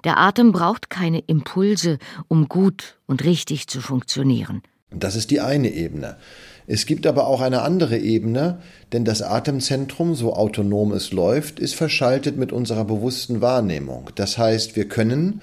Der 0.04 0.18
Atem 0.18 0.52
braucht 0.52 0.90
keine 0.90 1.20
Impulse, 1.20 1.98
um 2.28 2.46
gut 2.46 2.98
und 3.06 3.24
richtig 3.24 3.68
zu 3.68 3.80
funktionieren. 3.80 4.62
Das 4.90 5.16
ist 5.16 5.30
die 5.30 5.40
eine 5.40 5.70
Ebene. 5.70 6.18
Es 6.66 6.84
gibt 6.84 7.06
aber 7.06 7.26
auch 7.26 7.40
eine 7.40 7.62
andere 7.62 7.96
Ebene, 7.96 8.60
denn 8.92 9.06
das 9.06 9.22
Atemzentrum, 9.22 10.14
so 10.14 10.34
autonom 10.34 10.92
es 10.92 11.10
läuft, 11.10 11.58
ist 11.58 11.74
verschaltet 11.74 12.36
mit 12.36 12.52
unserer 12.52 12.84
bewussten 12.84 13.40
Wahrnehmung. 13.40 14.10
Das 14.14 14.36
heißt, 14.36 14.76
wir 14.76 14.88
können 14.88 15.40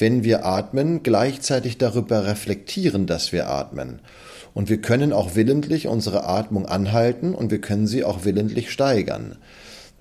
wenn 0.00 0.24
wir 0.24 0.44
atmen, 0.44 1.02
gleichzeitig 1.02 1.78
darüber 1.78 2.26
reflektieren, 2.26 3.06
dass 3.06 3.32
wir 3.32 3.48
atmen. 3.48 4.00
Und 4.54 4.68
wir 4.68 4.80
können 4.80 5.12
auch 5.12 5.34
willentlich 5.34 5.86
unsere 5.86 6.26
Atmung 6.26 6.66
anhalten 6.66 7.34
und 7.34 7.50
wir 7.50 7.60
können 7.60 7.86
sie 7.86 8.04
auch 8.04 8.24
willentlich 8.24 8.70
steigern. 8.70 9.36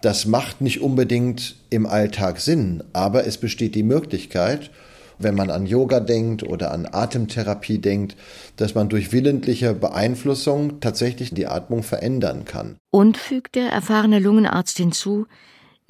Das 0.02 0.26
macht 0.26 0.62
nicht 0.62 0.82
unbedingt 0.82 1.58
im 1.70 1.86
Alltag 1.86 2.40
Sinn, 2.40 2.84
aber 2.94 3.28
es 3.28 3.38
besteht 3.38 3.76
die 3.76 3.84
Möglichkeit, 3.84 4.72
wenn 5.20 5.36
man 5.36 5.50
an 5.50 5.66
Yoga 5.66 6.00
denkt 6.00 6.44
oder 6.44 6.72
an 6.72 6.88
Atemtherapie 6.90 7.78
denkt, 7.80 8.16
dass 8.56 8.74
man 8.74 8.88
durch 8.88 9.12
willentliche 9.12 9.74
Beeinflussung 9.74 10.80
tatsächlich 10.80 11.34
die 11.34 11.46
Atmung 11.46 11.84
verändern 11.84 12.46
kann. 12.46 12.78
Und 12.90 13.18
fügt 13.18 13.56
der 13.56 13.70
erfahrene 13.70 14.20
Lungenarzt 14.20 14.78
hinzu, 14.78 15.28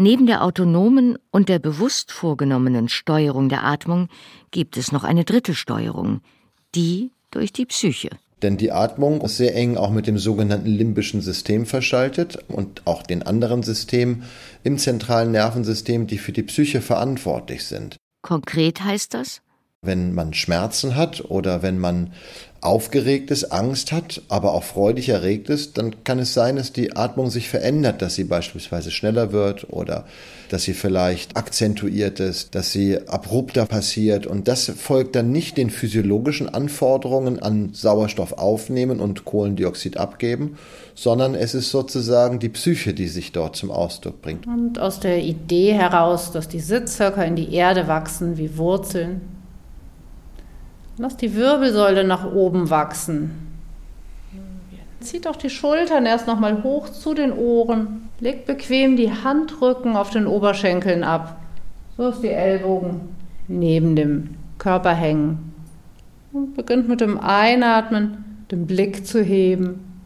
Neben 0.01 0.27
der 0.27 0.45
autonomen 0.45 1.17
und 1.29 1.49
der 1.49 1.59
bewusst 1.59 2.13
vorgenommenen 2.13 2.87
Steuerung 2.87 3.49
der 3.49 3.65
Atmung 3.65 4.07
gibt 4.49 4.77
es 4.77 4.93
noch 4.93 5.03
eine 5.03 5.25
dritte 5.25 5.53
Steuerung, 5.53 6.21
die 6.73 7.11
durch 7.31 7.51
die 7.51 7.65
Psyche. 7.65 8.09
Denn 8.41 8.55
die 8.55 8.71
Atmung 8.71 9.19
ist 9.19 9.35
sehr 9.35 9.53
eng 9.57 9.75
auch 9.75 9.91
mit 9.91 10.07
dem 10.07 10.17
sogenannten 10.17 10.69
limbischen 10.69 11.19
System 11.19 11.65
verschaltet 11.65 12.39
und 12.47 12.87
auch 12.87 13.03
den 13.03 13.23
anderen 13.23 13.61
Systemen 13.61 14.23
im 14.63 14.77
zentralen 14.77 15.31
Nervensystem, 15.33 16.07
die 16.07 16.17
für 16.17 16.31
die 16.31 16.43
Psyche 16.43 16.79
verantwortlich 16.79 17.65
sind. 17.65 17.97
Konkret 18.21 18.81
heißt 18.81 19.13
das? 19.13 19.41
Wenn 19.81 20.13
man 20.13 20.33
Schmerzen 20.33 20.97
hat 20.97 21.31
oder 21.31 21.61
wenn 21.61 21.79
man 21.79 22.11
aufgeregt 22.59 23.31
ist, 23.31 23.45
Angst 23.53 23.93
hat, 23.93 24.21
aber 24.27 24.53
auch 24.53 24.63
freudig 24.63 25.07
erregt 25.07 25.49
ist, 25.49 25.77
dann 25.77 26.03
kann 26.03 26.19
es 26.19 26.33
sein, 26.33 26.57
dass 26.57 26.73
die 26.73 26.97
Atmung 26.97 27.29
sich 27.29 27.47
verändert, 27.47 28.01
dass 28.01 28.15
sie 28.15 28.25
beispielsweise 28.25 28.91
schneller 28.91 29.31
wird 29.31 29.71
oder 29.71 30.03
dass 30.49 30.63
sie 30.63 30.73
vielleicht 30.73 31.37
akzentuiert 31.37 32.19
ist, 32.19 32.55
dass 32.55 32.73
sie 32.73 33.07
abrupter 33.07 33.65
passiert. 33.65 34.27
Und 34.27 34.49
das 34.49 34.65
folgt 34.65 35.15
dann 35.15 35.31
nicht 35.31 35.55
den 35.55 35.69
physiologischen 35.69 36.49
Anforderungen 36.49 37.41
an 37.41 37.69
Sauerstoff 37.71 38.33
aufnehmen 38.33 38.99
und 38.99 39.23
Kohlendioxid 39.23 39.95
abgeben, 39.95 40.57
sondern 40.93 41.35
es 41.35 41.55
ist 41.55 41.69
sozusagen 41.69 42.39
die 42.39 42.49
Psyche, 42.49 42.93
die 42.93 43.07
sich 43.07 43.31
dort 43.31 43.55
zum 43.55 43.71
Ausdruck 43.71 44.21
bringt. 44.21 44.45
Und 44.45 44.77
aus 44.77 44.99
der 44.99 45.23
Idee 45.23 45.71
heraus, 45.71 46.33
dass 46.33 46.49
die 46.49 46.59
Sitzhöcker 46.59 47.25
in 47.25 47.37
die 47.37 47.53
Erde 47.53 47.87
wachsen 47.87 48.37
wie 48.37 48.57
Wurzeln, 48.57 49.38
Lass 51.01 51.15
die 51.15 51.33
Wirbelsäule 51.33 52.03
nach 52.03 52.29
oben 52.29 52.69
wachsen. 52.69 53.31
Zieht 54.99 55.27
auch 55.27 55.37
die 55.37 55.49
Schultern 55.49 56.05
erst 56.05 56.27
nochmal 56.27 56.61
hoch 56.61 56.89
zu 56.89 57.13
den 57.13 57.31
Ohren. 57.31 58.09
Legt 58.19 58.45
bequem 58.45 58.97
die 58.97 59.09
Handrücken 59.09 59.95
auf 59.95 60.09
den 60.09 60.27
Oberschenkeln 60.27 61.05
ab. 61.05 61.37
So 61.95 62.09
dass 62.09 62.19
die 62.19 62.27
Ellbogen 62.27 62.99
neben 63.47 63.95
dem 63.95 64.35
Körper 64.57 64.93
hängen. 64.93 65.53
Und 66.33 66.55
beginnt 66.57 66.89
mit 66.89 66.99
dem 66.99 67.17
Einatmen, 67.17 68.45
den 68.51 68.67
Blick 68.67 69.07
zu 69.07 69.23
heben. 69.23 70.01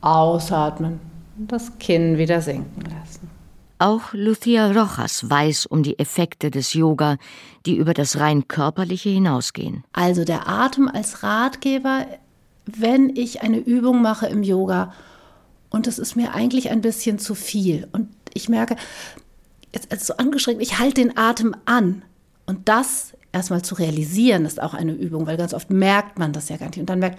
Ausatmen 0.00 1.00
und 1.38 1.52
das 1.52 1.78
Kinn 1.78 2.16
wieder 2.16 2.40
sinken 2.40 2.82
lassen. 2.82 3.23
Auch 3.78 4.12
Lucia 4.12 4.68
Rojas 4.68 5.28
weiß 5.28 5.66
um 5.66 5.82
die 5.82 5.98
Effekte 5.98 6.50
des 6.50 6.74
Yoga, 6.74 7.16
die 7.66 7.76
über 7.76 7.92
das 7.92 8.18
rein 8.18 8.46
körperliche 8.46 9.08
hinausgehen. 9.08 9.84
Also 9.92 10.24
der 10.24 10.48
Atem 10.48 10.88
als 10.88 11.22
Ratgeber, 11.22 12.06
wenn 12.66 13.14
ich 13.14 13.42
eine 13.42 13.58
Übung 13.58 14.00
mache 14.00 14.26
im 14.26 14.42
Yoga 14.42 14.92
und 15.70 15.86
es 15.86 15.98
ist 15.98 16.14
mir 16.14 16.34
eigentlich 16.34 16.70
ein 16.70 16.80
bisschen 16.80 17.18
zu 17.18 17.34
viel 17.34 17.88
und 17.92 18.08
ich 18.32 18.48
merke, 18.48 18.76
jetzt 19.72 19.92
ist 19.92 20.06
so 20.06 20.16
angestrengt, 20.16 20.62
ich 20.62 20.78
halte 20.78 21.02
den 21.02 21.16
Atem 21.16 21.54
an 21.64 22.02
und 22.46 22.68
das 22.68 23.12
erstmal 23.32 23.62
zu 23.62 23.74
realisieren 23.74 24.46
ist 24.46 24.62
auch 24.62 24.74
eine 24.74 24.92
Übung, 24.92 25.26
weil 25.26 25.36
ganz 25.36 25.52
oft 25.52 25.70
merkt 25.70 26.18
man 26.18 26.32
das 26.32 26.48
ja 26.48 26.56
gar 26.56 26.66
nicht 26.66 26.78
und 26.78 26.88
dann 26.88 27.00
merkt, 27.00 27.18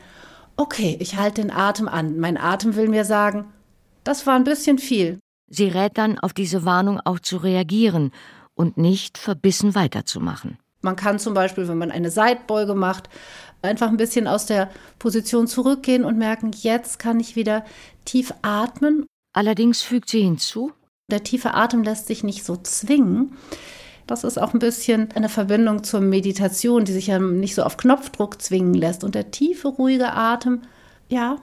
okay, 0.56 0.96
ich 1.00 1.18
halte 1.18 1.42
den 1.42 1.52
Atem 1.52 1.88
an. 1.90 2.18
Mein 2.18 2.38
Atem 2.38 2.76
will 2.76 2.88
mir 2.88 3.04
sagen, 3.04 3.46
das 4.06 4.26
war 4.26 4.36
ein 4.36 4.46
bisschen 4.46 4.78
viel. 4.78 5.20
Sie 5.48 5.68
rät 5.68 5.98
dann, 5.98 6.20
auf 6.20 6.34
diese 6.34 6.66
Warnung 6.66 7.00
auch 7.04 7.20
zu 7.20 7.38
reagieren 7.38 8.12
und 8.54 8.78
nicht 8.78 9.18
verbissen 9.18 9.76
weiterzumachen. 9.76 10.58
Man 10.82 10.96
kann 10.96 11.20
zum 11.20 11.34
Beispiel, 11.34 11.68
wenn 11.68 11.78
man 11.78 11.92
eine 11.92 12.12
Seitbeuge 12.12 12.76
macht, 12.76 13.10
einfach 13.62 13.88
ein 13.88 13.98
bisschen 13.98 14.28
aus 14.28 14.46
der 14.46 14.70
Position 15.00 15.48
zurückgehen 15.48 16.06
und 16.06 16.18
merken, 16.18 16.52
jetzt 16.54 17.00
kann 17.00 17.20
ich 17.20 17.36
wieder 17.36 17.66
tief 18.06 18.34
atmen. 18.44 19.06
Allerdings 19.34 19.82
fügt 19.82 20.10
sie 20.10 20.22
hinzu, 20.22 20.72
der 21.10 21.24
tiefe 21.24 21.54
Atem 21.54 21.84
lässt 21.84 22.08
sich 22.08 22.24
nicht 22.24 22.44
so 22.44 22.56
zwingen. 22.56 23.36
Das 24.08 24.24
ist 24.24 24.38
auch 24.40 24.54
ein 24.54 24.60
bisschen 24.60 25.12
eine 25.16 25.30
Verbindung 25.30 25.84
zur 25.84 26.02
Meditation, 26.02 26.86
die 26.86 26.94
sich 26.94 27.08
ja 27.08 27.20
nicht 27.20 27.56
so 27.56 27.64
auf 27.64 27.78
Knopfdruck 27.78 28.42
zwingen 28.42 28.76
lässt. 28.76 29.04
Und 29.04 29.16
der 29.16 29.32
tiefe, 29.32 29.68
ruhige 29.68 30.14
Atem, 30.14 30.62
ja, 31.10 31.38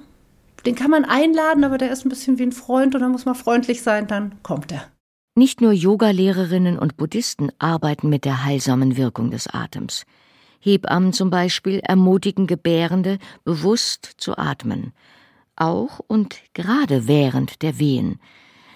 den 0.65 0.75
kann 0.75 0.91
man 0.91 1.05
einladen, 1.05 1.65
aber 1.65 1.79
der 1.79 1.91
ist 1.91 2.05
ein 2.05 2.09
bisschen 2.09 2.39
wie 2.39 2.45
ein 2.45 2.53
Freund 2.53 2.95
und 2.95 3.01
da 3.01 3.09
muss 3.09 3.25
man 3.25 3.35
freundlich 3.35 3.83
sein, 3.83 4.07
dann 4.07 4.43
kommt 4.43 4.73
er. 4.73 4.85
Nicht 5.35 5.61
nur 5.61 5.73
Yogalehrerinnen 5.73 6.79
und 6.79 6.97
Buddhisten 6.97 7.51
arbeiten 7.59 8.09
mit 8.09 8.25
der 8.25 8.45
heilsamen 8.45 8.97
Wirkung 8.97 9.31
des 9.31 9.47
Atems. 9.47 10.05
Hebammen 10.61 11.13
zum 11.13 11.31
Beispiel 11.31 11.81
ermutigen 11.81 12.47
Gebärende, 12.47 13.19
bewusst 13.43 14.13
zu 14.19 14.37
atmen. 14.37 14.93
Auch 15.57 16.01
und 16.07 16.37
gerade 16.53 17.09
während 17.09 17.63
der 17.63 17.79
Wehen. 17.79 18.21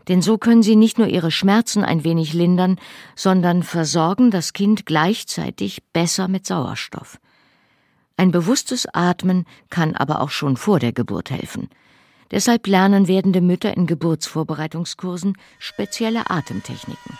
Denn 0.08 0.22
so 0.22 0.38
können 0.38 0.62
sie 0.62 0.76
nicht 0.76 0.98
nur 0.98 1.08
ihre 1.08 1.30
Schmerzen 1.30 1.84
ein 1.84 2.04
wenig 2.04 2.32
lindern, 2.32 2.78
sondern 3.14 3.62
versorgen 3.62 4.30
das 4.30 4.52
Kind 4.52 4.86
gleichzeitig 4.86 5.82
besser 5.92 6.26
mit 6.26 6.46
Sauerstoff. 6.46 7.18
Ein 8.18 8.30
bewusstes 8.30 8.86
Atmen 8.94 9.44
kann 9.68 9.94
aber 9.94 10.20
auch 10.22 10.30
schon 10.30 10.56
vor 10.56 10.78
der 10.78 10.92
Geburt 10.92 11.30
helfen. 11.30 11.68
Deshalb 12.30 12.66
lernen 12.66 13.08
werdende 13.08 13.40
Mütter 13.40 13.76
in 13.76 13.86
Geburtsvorbereitungskursen 13.86 15.36
spezielle 15.58 16.30
Atemtechniken. 16.30 17.18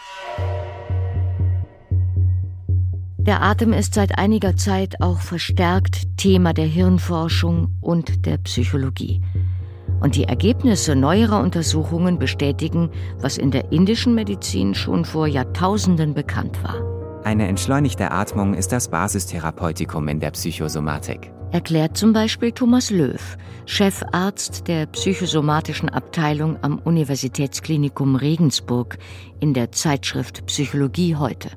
Der 3.19 3.43
Atem 3.43 3.73
ist 3.73 3.95
seit 3.95 4.19
einiger 4.19 4.57
Zeit 4.57 5.03
auch 5.03 5.21
verstärkt 5.21 6.17
Thema 6.17 6.55
der 6.55 6.67
Hirnforschung 6.67 7.77
und 7.81 8.25
der 8.25 8.39
Psychologie. 8.39 9.21
Und 10.01 10.17
die 10.17 10.25
Ergebnisse 10.25 10.97
neuerer 10.97 11.41
Untersuchungen 11.41 12.19
bestätigen, 12.19 12.91
was 13.19 13.37
in 13.37 13.51
der 13.51 13.73
indischen 13.73 14.15
Medizin 14.15 14.75
schon 14.75 15.05
vor 15.05 15.27
Jahrtausenden 15.27 16.15
bekannt 16.15 16.63
war. 16.63 16.96
Eine 17.27 17.49
entschleunigte 17.49 18.13
Atmung 18.13 18.55
ist 18.55 18.71
das 18.71 18.87
Basistherapeutikum 18.87 20.07
in 20.07 20.21
der 20.21 20.31
Psychosomatik. 20.31 21.33
Erklärt 21.51 21.97
zum 21.97 22.13
Beispiel 22.13 22.53
Thomas 22.53 22.91
Löw, 22.91 23.37
Chefarzt 23.67 24.69
der 24.69 24.87
psychosomatischen 24.87 25.89
Abteilung 25.89 26.57
am 26.63 26.79
Universitätsklinikum 26.79 28.15
Regensburg 28.15 28.99
in 29.41 29.55
der 29.55 29.73
Zeitschrift 29.73 30.47
Psychologie 30.47 31.17
heute. 31.17 31.49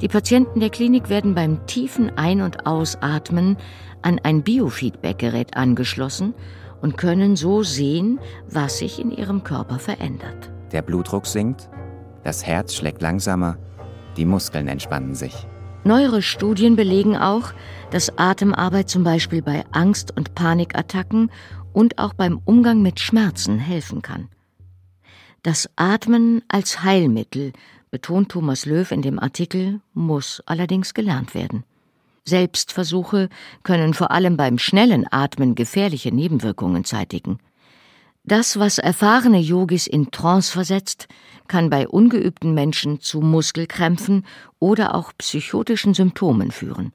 Die 0.00 0.06
Patienten 0.06 0.60
der 0.60 0.70
Klinik 0.70 1.08
werden 1.08 1.34
beim 1.34 1.66
tiefen 1.66 2.16
Ein- 2.16 2.40
und 2.40 2.64
Ausatmen 2.64 3.56
an 4.02 4.20
ein 4.22 4.44
Biofeedback-Gerät 4.44 5.56
angeschlossen 5.56 6.32
und 6.80 6.96
können 6.96 7.34
so 7.34 7.64
sehen, 7.64 8.20
was 8.48 8.78
sich 8.78 9.00
in 9.00 9.10
ihrem 9.10 9.42
Körper 9.42 9.80
verändert. 9.80 10.52
Der 10.70 10.82
Blutdruck 10.82 11.26
sinkt, 11.26 11.68
das 12.22 12.46
Herz 12.46 12.76
schlägt 12.76 13.02
langsamer, 13.02 13.58
die 14.16 14.24
Muskeln 14.24 14.68
entspannen 14.68 15.14
sich. 15.14 15.46
Neuere 15.84 16.22
Studien 16.22 16.76
belegen 16.76 17.16
auch, 17.16 17.52
dass 17.90 18.18
Atemarbeit 18.18 18.88
zum 18.88 19.04
Beispiel 19.04 19.42
bei 19.42 19.64
Angst- 19.72 20.16
und 20.16 20.34
Panikattacken 20.34 21.30
und 21.74 21.98
auch 21.98 22.14
beim 22.14 22.40
Umgang 22.44 22.80
mit 22.80 23.00
Schmerzen 23.00 23.58
helfen 23.58 24.00
kann. 24.00 24.28
Das 25.42 25.68
Atmen 25.76 26.42
als 26.48 26.82
Heilmittel, 26.82 27.52
betont 27.90 28.30
Thomas 28.30 28.64
Löw 28.64 28.90
in 28.90 29.02
dem 29.02 29.18
Artikel, 29.18 29.80
muss 29.92 30.42
allerdings 30.46 30.94
gelernt 30.94 31.34
werden. 31.34 31.64
Selbstversuche 32.24 33.28
können 33.62 33.92
vor 33.92 34.10
allem 34.10 34.38
beim 34.38 34.58
schnellen 34.58 35.06
Atmen 35.10 35.54
gefährliche 35.54 36.10
Nebenwirkungen 36.12 36.84
zeitigen. 36.84 37.38
Das, 38.26 38.58
was 38.58 38.78
erfahrene 38.78 39.38
Yogis 39.38 39.86
in 39.86 40.10
Trance 40.10 40.50
versetzt, 40.50 41.08
kann 41.46 41.68
bei 41.68 41.86
ungeübten 41.86 42.54
Menschen 42.54 43.00
zu 43.00 43.20
Muskelkrämpfen 43.20 44.24
oder 44.58 44.94
auch 44.94 45.12
psychotischen 45.18 45.92
Symptomen 45.92 46.50
führen. 46.50 46.94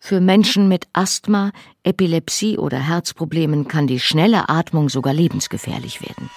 Für 0.00 0.20
Menschen 0.20 0.66
mit 0.66 0.88
Asthma, 0.92 1.52
Epilepsie 1.84 2.58
oder 2.58 2.78
Herzproblemen 2.78 3.68
kann 3.68 3.86
die 3.86 4.00
schnelle 4.00 4.48
Atmung 4.48 4.88
sogar 4.88 5.14
lebensgefährlich 5.14 6.02
werden. 6.02 6.28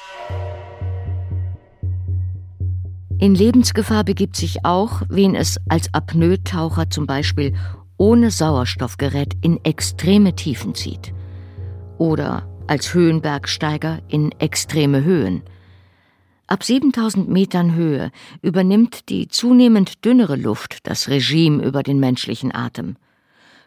In 3.18 3.34
Lebensgefahr 3.34 4.04
begibt 4.04 4.36
sich 4.36 4.66
auch, 4.66 5.02
wen 5.10 5.34
es 5.34 5.58
als 5.68 5.92
Apnoe-Taucher 5.96 6.92
zum 6.92 7.08
Beispiel 7.08 7.56
ohne 7.98 8.30
Sauerstoffgerät 8.30 9.34
in 9.42 9.60
extreme 9.66 10.36
Tiefen 10.36 10.76
zieht. 10.76 11.12
Oder 11.98 12.48
als 12.68 12.94
Höhenbergsteiger 12.94 14.02
in 14.08 14.32
extreme 14.40 15.04
Höhen. 15.04 15.44
Ab 16.48 16.64
7000 16.64 17.28
Metern 17.30 17.74
Höhe 17.74 18.12
übernimmt 18.42 19.10
die 19.10 19.28
zunehmend 19.28 20.06
dünnere 20.06 20.36
Luft 20.36 20.80
das 20.84 21.10
Regime 21.10 21.64
über 21.64 21.82
den 21.82 22.00
menschlichen 22.00 22.54
Atem. 22.54 22.98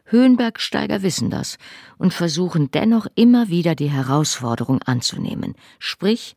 Höhenbergsteiger 0.04 1.02
wissen 1.02 1.28
das 1.28 1.58
und 1.98 2.14
versuchen 2.14 2.70
dennoch 2.70 3.06
immer 3.14 3.48
wieder 3.48 3.74
die 3.74 3.90
Herausforderung 3.90 4.80
anzunehmen, 4.82 5.54
sprich 5.78 6.34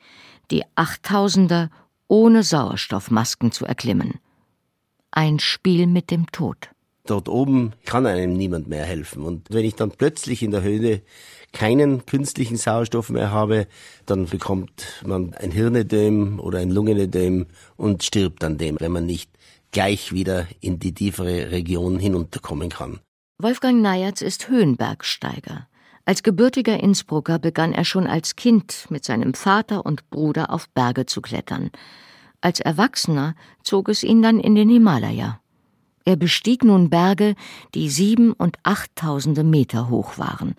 die 0.50 0.64
Achttausender 0.76 1.70
ohne 2.08 2.44
Sauerstoffmasken 2.44 3.52
zu 3.52 3.66
erklimmen. 3.66 4.16
Ein 5.12 5.40
Spiel 5.40 5.88
mit 5.88 6.12
dem 6.12 6.28
Tod. 6.32 6.70
Dort 7.06 7.30
oben 7.30 7.74
kann 7.86 8.06
einem 8.06 8.34
niemand 8.34 8.68
mehr 8.68 8.86
helfen. 8.86 9.24
Und 9.24 9.48
wenn 9.50 9.66
ich 9.66 9.76
dann 9.76 9.92
plötzlich 9.92 10.44
in 10.44 10.52
der 10.52 10.62
Höhe 10.62 11.02
keinen 11.54 12.06
künstlichen 12.06 12.58
Sauerstoff 12.58 13.10
mehr 13.10 13.32
habe, 13.32 13.68
dann 14.06 14.26
bekommt 14.26 15.04
man 15.06 15.34
ein 15.34 15.52
Hirnödem 15.52 16.40
oder 16.40 16.60
ein 16.60 16.70
Lungenödem 16.70 17.48
und 17.76 18.04
stirbt 18.04 18.44
an 18.44 18.58
dem, 18.58 18.78
wenn 18.80 18.92
man 18.92 19.06
nicht 19.06 19.30
gleich 19.72 20.12
wieder 20.12 20.48
in 20.60 20.80
die 20.80 20.94
tiefere 20.94 21.52
Region 21.52 22.00
hinunterkommen 22.00 22.70
kann. 22.70 23.00
Wolfgang 23.38 23.82
Neyertz 23.82 24.22
ist 24.22 24.50
Höhenbergsteiger. 24.50 25.68
Als 26.06 26.24
gebürtiger 26.24 26.82
Innsbrucker 26.82 27.40
begann 27.40 27.74
er 27.74 27.86
schon 27.86 28.08
als 28.08 28.36
Kind 28.36 28.88
mit 28.90 29.06
seinem 29.06 29.34
Vater 29.34 29.86
und 29.86 30.10
Bruder 30.10 30.52
auf 30.52 30.68
Berge 30.70 31.06
zu 31.06 31.22
klettern. 31.22 31.70
Als 32.42 32.60
Erwachsener 32.60 33.36
zog 33.64 33.88
es 33.88 34.04
ihn 34.04 34.22
dann 34.22 34.40
in 34.40 34.56
den 34.56 34.70
Himalaya. 34.70 35.40
Er 36.06 36.16
bestieg 36.16 36.64
nun 36.64 36.90
Berge, 36.90 37.36
die 37.76 37.90
sieben 37.90 38.34
und 38.34 38.58
achttausende 38.64 39.44
Meter 39.44 39.90
hoch 39.90 40.18
waren. 40.18 40.56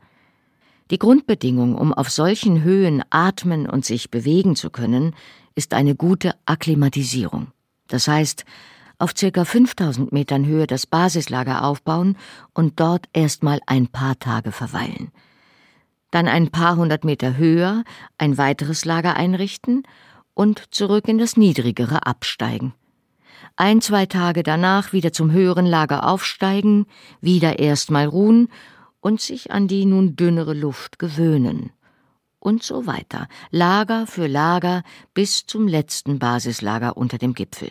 Die 0.92 0.98
Grundbedingung, 0.98 1.74
um 1.74 1.94
auf 1.94 2.10
solchen 2.10 2.64
Höhen 2.64 3.02
atmen 3.08 3.66
und 3.66 3.82
sich 3.86 4.10
bewegen 4.10 4.56
zu 4.56 4.68
können, 4.68 5.14
ist 5.54 5.72
eine 5.72 5.94
gute 5.94 6.34
Akklimatisierung. 6.44 7.46
Das 7.88 8.08
heißt, 8.08 8.44
auf 8.98 9.12
circa 9.16 9.46
5000 9.46 10.12
Metern 10.12 10.44
Höhe 10.44 10.66
das 10.66 10.86
Basislager 10.86 11.64
aufbauen 11.64 12.18
und 12.52 12.78
dort 12.78 13.06
erstmal 13.14 13.60
ein 13.64 13.88
paar 13.88 14.18
Tage 14.18 14.52
verweilen. 14.52 15.12
Dann 16.10 16.28
ein 16.28 16.50
paar 16.50 16.76
hundert 16.76 17.04
Meter 17.04 17.38
höher 17.38 17.84
ein 18.18 18.36
weiteres 18.36 18.84
Lager 18.84 19.16
einrichten 19.16 19.84
und 20.34 20.74
zurück 20.74 21.08
in 21.08 21.16
das 21.16 21.38
niedrigere 21.38 22.04
absteigen 22.04 22.74
ein, 23.56 23.80
zwei 23.80 24.06
Tage 24.06 24.42
danach 24.42 24.92
wieder 24.92 25.12
zum 25.12 25.30
höheren 25.30 25.66
Lager 25.66 26.08
aufsteigen, 26.08 26.86
wieder 27.20 27.58
erstmal 27.58 28.06
ruhen 28.06 28.48
und 29.02 29.20
sich 29.20 29.50
an 29.50 29.68
die 29.68 29.84
nun 29.84 30.16
dünnere 30.16 30.54
Luft 30.54 30.98
gewöhnen. 30.98 31.70
Und 32.38 32.62
so 32.62 32.86
weiter, 32.86 33.28
Lager 33.50 34.06
für 34.06 34.26
Lager 34.26 34.82
bis 35.12 35.46
zum 35.46 35.68
letzten 35.68 36.18
Basislager 36.18 36.96
unter 36.96 37.18
dem 37.18 37.34
Gipfel. 37.34 37.70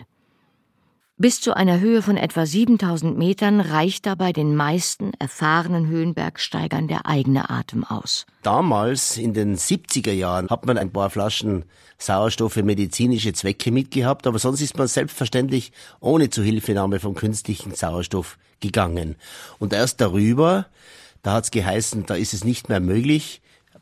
Bis 1.17 1.39
zu 1.39 1.55
einer 1.55 1.79
Höhe 1.79 2.01
von 2.01 2.17
etwa 2.17 2.45
7000 2.47 3.15
Metern 3.15 3.59
reicht 3.59 4.07
dabei 4.07 4.33
den 4.33 4.55
meisten 4.55 5.11
erfahrenen 5.19 5.87
Höhenbergsteigern 5.87 6.87
der 6.87 7.05
eigene 7.05 7.49
Atem 7.49 7.83
aus. 7.83 8.25
Damals, 8.41 9.17
in 9.17 9.33
den 9.33 9.55
70er 9.55 10.13
Jahren, 10.13 10.49
hat 10.49 10.65
man 10.65 10.79
ein 10.79 10.91
paar 10.91 11.11
Flaschen 11.11 11.65
Sauerstoff 11.99 12.53
für 12.53 12.63
medizinische 12.63 13.33
Zwecke 13.33 13.71
mitgehabt, 13.71 14.25
aber 14.25 14.39
sonst 14.39 14.61
ist 14.61 14.77
man 14.79 14.87
selbstverständlich 14.87 15.71
ohne 15.99 16.31
Zuhilfenahme 16.31 16.99
vom 16.99 17.13
künstlichen 17.13 17.75
Sauerstoff 17.75 18.39
gegangen. 18.59 19.15
Und 19.59 19.73
erst 19.73 20.01
darüber, 20.01 20.65
da 21.21 21.33
hat 21.33 21.45
es 21.45 21.51
geheißen, 21.51 22.05
da 22.05 22.15
ist 22.15 22.33
es 22.33 22.43
nicht 22.43 22.69
mehr 22.69 22.79
möglich, 22.79 23.41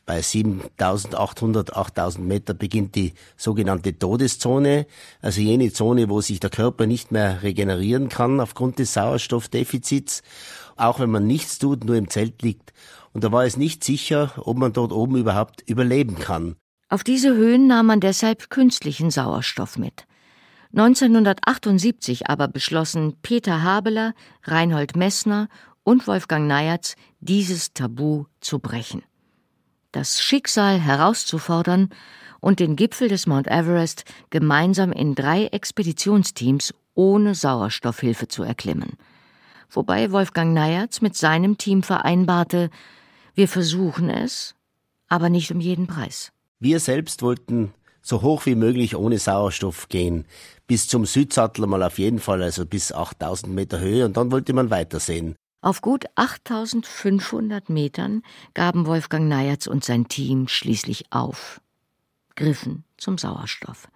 bei 0.10 0.24
7800, 0.24 1.76
8000 1.76 2.28
Meter 2.28 2.56
beginnt 2.56 2.96
die 2.96 3.14
sogenannte 3.38 3.96
Todeszone, 3.96 4.88
also 5.22 5.40
jene 5.40 5.72
Zone, 5.72 6.10
wo 6.10 6.20
sich 6.20 6.40
der 6.40 6.50
Körper 6.50 6.88
nicht 6.88 7.12
mehr 7.12 7.44
regenerieren 7.44 8.10
kann 8.10 8.40
aufgrund 8.40 8.80
des 8.80 8.94
Sauerstoffdefizits, 8.94 10.24
auch 10.78 11.00
wenn 11.00 11.12
man 11.12 11.28
nichts 11.28 11.60
tut, 11.60 11.84
nur 11.84 11.96
im 11.96 12.10
Zelt 12.10 12.42
liegt. 12.42 12.74
Und 13.14 13.24
da 13.24 13.32
war 13.32 13.46
es 13.46 13.56
nicht 13.56 13.84
sicher, 13.84 14.34
ob 14.38 14.58
man 14.58 14.74
dort 14.74 14.92
oben 14.94 15.16
überhaupt 15.16 15.62
überleben 15.70 16.18
kann. 16.18 16.56
Auf 16.90 17.04
diese 17.04 17.36
Höhen 17.36 17.68
nahm 17.68 17.86
man 17.86 18.00
deshalb 18.00 18.50
künstlichen 18.50 19.12
Sauerstoff 19.12 19.78
mit. 19.78 20.08
1978 20.72 22.28
aber 22.28 22.48
beschlossen 22.48 23.18
Peter 23.22 23.62
Habeler, 23.62 24.16
Reinhold 24.44 24.96
Messner 24.96 25.50
und 25.90 26.08
Wolfgang 26.08 26.48
Neyertz, 26.48 26.96
dieses 27.20 27.74
Tabu 27.74 28.26
zu 28.40 28.60
brechen 28.60 29.04
das 29.92 30.22
Schicksal 30.22 30.80
herauszufordern 30.80 31.90
und 32.40 32.60
den 32.60 32.76
Gipfel 32.76 33.08
des 33.08 33.28
Mount 33.28 33.48
Everest 33.48 34.06
gemeinsam 34.30 34.92
in 34.92 35.16
drei 35.16 35.48
Expeditionsteams 35.48 36.74
ohne 36.94 37.36
Sauerstoffhilfe 37.36 38.28
zu 38.28 38.44
erklimmen. 38.44 38.94
Wobei 39.70 40.12
Wolfgang 40.12 40.54
Neyertz 40.54 41.02
mit 41.02 41.16
seinem 41.16 41.58
Team 41.58 41.84
vereinbarte, 41.84 42.70
wir 43.36 43.48
versuchen 43.48 44.10
es, 44.10 44.56
aber 45.08 45.30
nicht 45.30 45.52
um 45.52 45.60
jeden 45.60 45.88
Preis. 45.88 46.32
Wir 46.60 46.80
selbst 46.80 47.22
wollten 47.22 47.74
so 48.02 48.22
hoch 48.22 48.46
wie 48.46 48.56
möglich 48.56 48.96
ohne 48.96 49.20
Sauerstoff 49.20 49.90
gehen. 49.90 50.26
Bis 50.66 50.88
zum 50.88 51.06
Südsattler 51.06 51.68
mal 51.68 51.84
auf 51.84 52.00
jeden 52.00 52.20
Fall, 52.20 52.42
also 52.42 52.66
bis 52.66 52.92
8000 52.92 53.54
Meter 53.54 53.80
Höhe 53.80 54.06
und 54.06 54.18
dann 54.18 54.32
wollte 54.32 54.54
man 54.54 54.70
weitersehen. 54.70 55.36
Auf 55.62 55.82
gut 55.82 56.06
8500 56.16 57.70
Metern 57.70 58.24
gaben 58.54 58.86
Wolfgang 58.86 59.28
Neyertz 59.28 59.68
und 59.68 59.84
sein 59.84 60.08
Team 60.08 60.48
schließlich 60.48 61.12
auf, 61.12 61.60
griffen 62.36 62.86
zum 62.98 63.18
Sauerstoff. 63.18 63.90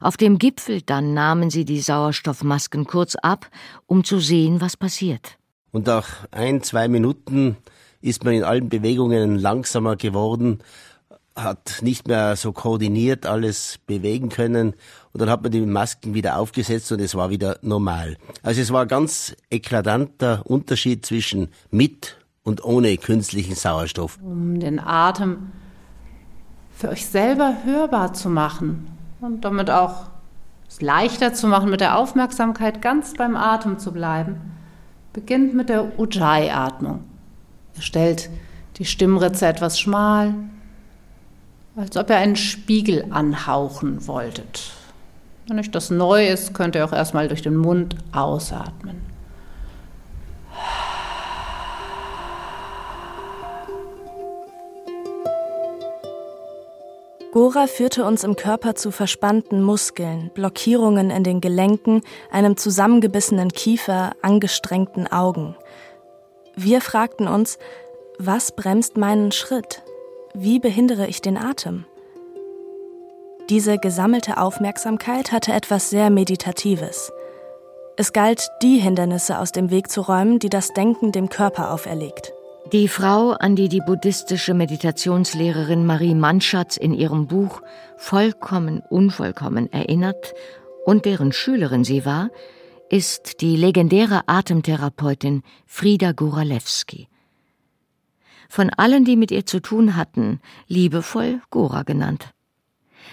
Auf 0.00 0.16
dem 0.16 0.38
Gipfel 0.38 0.80
dann 0.80 1.12
nahmen 1.12 1.50
sie 1.50 1.66
die 1.66 1.80
Sauerstoffmasken 1.80 2.86
kurz 2.86 3.16
ab, 3.16 3.50
um 3.86 4.02
zu 4.02 4.18
sehen, 4.18 4.62
was 4.62 4.78
passiert. 4.78 5.36
Und 5.72 5.86
nach 5.86 6.26
ein, 6.30 6.62
zwei 6.62 6.88
Minuten 6.88 7.58
ist 8.00 8.24
man 8.24 8.32
in 8.32 8.44
allen 8.44 8.70
Bewegungen 8.70 9.38
langsamer 9.38 9.96
geworden 9.96 10.60
hat 11.36 11.82
nicht 11.82 12.06
mehr 12.06 12.36
so 12.36 12.52
koordiniert 12.52 13.26
alles 13.26 13.78
bewegen 13.86 14.28
können 14.28 14.74
und 15.12 15.20
dann 15.20 15.30
hat 15.30 15.42
man 15.42 15.50
die 15.50 15.60
Masken 15.60 16.14
wieder 16.14 16.38
aufgesetzt 16.38 16.92
und 16.92 17.00
es 17.00 17.14
war 17.14 17.30
wieder 17.30 17.58
normal. 17.62 18.16
Also 18.42 18.60
es 18.60 18.72
war 18.72 18.82
ein 18.82 18.88
ganz 18.88 19.34
eklatanter 19.50 20.42
Unterschied 20.44 21.04
zwischen 21.04 21.48
mit 21.70 22.16
und 22.44 22.64
ohne 22.64 22.96
künstlichen 22.98 23.54
Sauerstoff. 23.54 24.18
Um 24.22 24.60
den 24.60 24.78
Atem 24.78 25.50
für 26.76 26.90
euch 26.90 27.06
selber 27.06 27.56
hörbar 27.64 28.12
zu 28.12 28.28
machen 28.28 28.88
und 29.20 29.44
damit 29.44 29.70
auch 29.70 30.08
es 30.68 30.80
leichter 30.80 31.34
zu 31.34 31.46
machen, 31.46 31.70
mit 31.70 31.80
der 31.80 31.98
Aufmerksamkeit 31.98 32.80
ganz 32.80 33.14
beim 33.14 33.36
Atem 33.36 33.78
zu 33.78 33.92
bleiben, 33.92 34.36
beginnt 35.12 35.54
mit 35.54 35.68
der 35.68 35.98
Ujjayi-Atmung. 35.98 37.04
Ihr 37.76 37.82
stellt 37.82 38.30
die 38.76 38.84
Stimmritze 38.84 39.46
etwas 39.46 39.78
schmal, 39.78 40.34
als 41.76 41.96
ob 41.96 42.10
ihr 42.10 42.16
einen 42.16 42.36
Spiegel 42.36 43.06
anhauchen 43.10 44.06
wolltet. 44.06 44.72
Wenn 45.48 45.58
euch 45.58 45.70
das 45.70 45.90
neu 45.90 46.28
ist, 46.28 46.54
könnt 46.54 46.74
ihr 46.74 46.84
auch 46.84 46.92
erstmal 46.92 47.28
durch 47.28 47.42
den 47.42 47.56
Mund 47.56 47.96
ausatmen. 48.12 49.02
Gora 57.32 57.66
führte 57.66 58.04
uns 58.04 58.22
im 58.22 58.36
Körper 58.36 58.76
zu 58.76 58.92
verspannten 58.92 59.60
Muskeln, 59.60 60.30
Blockierungen 60.34 61.10
in 61.10 61.24
den 61.24 61.40
Gelenken, 61.40 62.02
einem 62.30 62.56
zusammengebissenen 62.56 63.50
Kiefer, 63.50 64.12
angestrengten 64.22 65.10
Augen. 65.10 65.56
Wir 66.54 66.80
fragten 66.80 67.26
uns, 67.26 67.58
was 68.20 68.52
bremst 68.52 68.96
meinen 68.96 69.32
Schritt? 69.32 69.83
Wie 70.36 70.58
behindere 70.58 71.06
ich 71.06 71.22
den 71.22 71.36
Atem? 71.36 71.84
Diese 73.48 73.78
gesammelte 73.78 74.38
Aufmerksamkeit 74.38 75.30
hatte 75.30 75.52
etwas 75.52 75.90
sehr 75.90 76.10
Meditatives. 76.10 77.12
Es 77.96 78.12
galt, 78.12 78.48
die 78.60 78.78
Hindernisse 78.78 79.38
aus 79.38 79.52
dem 79.52 79.70
Weg 79.70 79.92
zu 79.92 80.00
räumen, 80.00 80.40
die 80.40 80.48
das 80.48 80.72
Denken 80.72 81.12
dem 81.12 81.28
Körper 81.28 81.72
auferlegt. 81.72 82.32
Die 82.72 82.88
Frau, 82.88 83.30
an 83.30 83.54
die 83.54 83.68
die 83.68 83.82
buddhistische 83.86 84.54
Meditationslehrerin 84.54 85.86
Marie 85.86 86.16
Manschatz 86.16 86.76
in 86.76 86.94
ihrem 86.94 87.28
Buch 87.28 87.62
Vollkommen 87.96 88.82
Unvollkommen 88.90 89.72
erinnert 89.72 90.34
und 90.84 91.04
deren 91.04 91.30
Schülerin 91.30 91.84
sie 91.84 92.04
war, 92.04 92.30
ist 92.90 93.40
die 93.40 93.54
legendäre 93.56 94.22
Atemtherapeutin 94.26 95.44
Frida 95.64 96.10
Goralewski. 96.10 97.06
Von 98.48 98.70
allen, 98.70 99.04
die 99.04 99.16
mit 99.16 99.30
ihr 99.30 99.46
zu 99.46 99.60
tun 99.60 99.96
hatten, 99.96 100.40
liebevoll 100.68 101.40
Gora 101.50 101.82
genannt. 101.82 102.34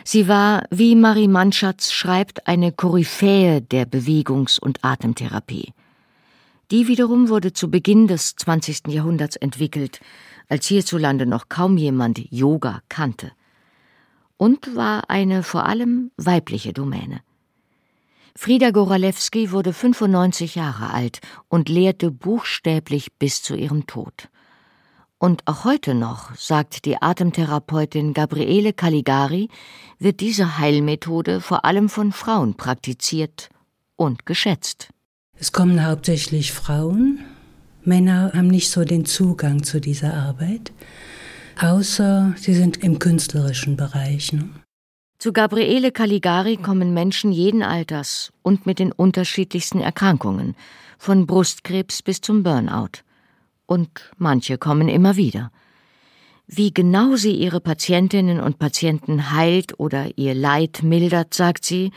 Sie 0.03 0.27
war, 0.27 0.63
wie 0.69 0.95
Marie 0.95 1.27
Manschatz 1.27 1.91
schreibt, 1.91 2.47
eine 2.47 2.71
Koryphäe 2.71 3.61
der 3.61 3.85
Bewegungs- 3.85 4.59
und 4.59 4.83
Atemtherapie. 4.83 5.73
Die 6.71 6.87
wiederum 6.87 7.29
wurde 7.29 7.53
zu 7.53 7.69
Beginn 7.69 8.07
des 8.07 8.35
20. 8.35 8.87
Jahrhunderts 8.87 9.35
entwickelt, 9.35 9.99
als 10.47 10.67
hierzulande 10.67 11.25
noch 11.25 11.49
kaum 11.49 11.77
jemand 11.77 12.19
Yoga 12.31 12.81
kannte. 12.89 13.31
Und 14.37 14.75
war 14.75 15.09
eine 15.09 15.43
vor 15.43 15.65
allem 15.65 16.11
weibliche 16.17 16.73
Domäne. 16.73 17.21
Frieda 18.35 18.71
Goralewski 18.71 19.51
wurde 19.51 19.73
95 19.73 20.55
Jahre 20.55 20.91
alt 20.91 21.19
und 21.49 21.67
lehrte 21.67 22.09
buchstäblich 22.09 23.11
bis 23.19 23.43
zu 23.43 23.55
ihrem 23.55 23.85
Tod. 23.85 24.29
Und 25.21 25.43
auch 25.45 25.65
heute 25.65 25.93
noch, 25.93 26.35
sagt 26.35 26.83
die 26.85 26.99
Atemtherapeutin 26.99 28.15
Gabriele 28.15 28.73
Caligari, 28.73 29.49
wird 29.99 30.19
diese 30.19 30.57
Heilmethode 30.57 31.41
vor 31.41 31.63
allem 31.63 31.89
von 31.89 32.11
Frauen 32.11 32.55
praktiziert 32.55 33.49
und 33.95 34.25
geschätzt. 34.25 34.89
Es 35.37 35.51
kommen 35.51 35.85
hauptsächlich 35.85 36.51
Frauen. 36.51 37.19
Männer 37.83 38.31
haben 38.33 38.47
nicht 38.47 38.71
so 38.71 38.83
den 38.83 39.05
Zugang 39.05 39.61
zu 39.61 39.79
dieser 39.79 40.15
Arbeit, 40.15 40.71
außer 41.59 42.33
sie 42.37 42.55
sind 42.55 42.77
im 42.77 42.97
künstlerischen 42.97 43.77
Bereich. 43.77 44.33
Ne? 44.33 44.49
Zu 45.19 45.33
Gabriele 45.33 45.91
Caligari 45.91 46.57
kommen 46.57 46.95
Menschen 46.95 47.31
jeden 47.31 47.61
Alters 47.61 48.33
und 48.41 48.65
mit 48.65 48.79
den 48.79 48.91
unterschiedlichsten 48.91 49.81
Erkrankungen, 49.81 50.55
von 50.97 51.27
Brustkrebs 51.27 52.01
bis 52.01 52.21
zum 52.21 52.41
Burnout. 52.41 53.03
Und 53.71 54.11
manche 54.17 54.57
kommen 54.57 54.89
immer 54.89 55.15
wieder. 55.15 55.51
Wie 56.47 56.73
genau 56.73 57.15
sie 57.15 57.35
ihre 57.35 57.61
Patientinnen 57.61 58.39
und 58.39 58.59
Patienten 58.59 59.31
heilt 59.31 59.79
oder 59.79 60.17
ihr 60.17 60.35
Leid 60.35 60.83
mildert, 60.83 61.33
sagt 61.33 61.63
sie, 61.63 61.91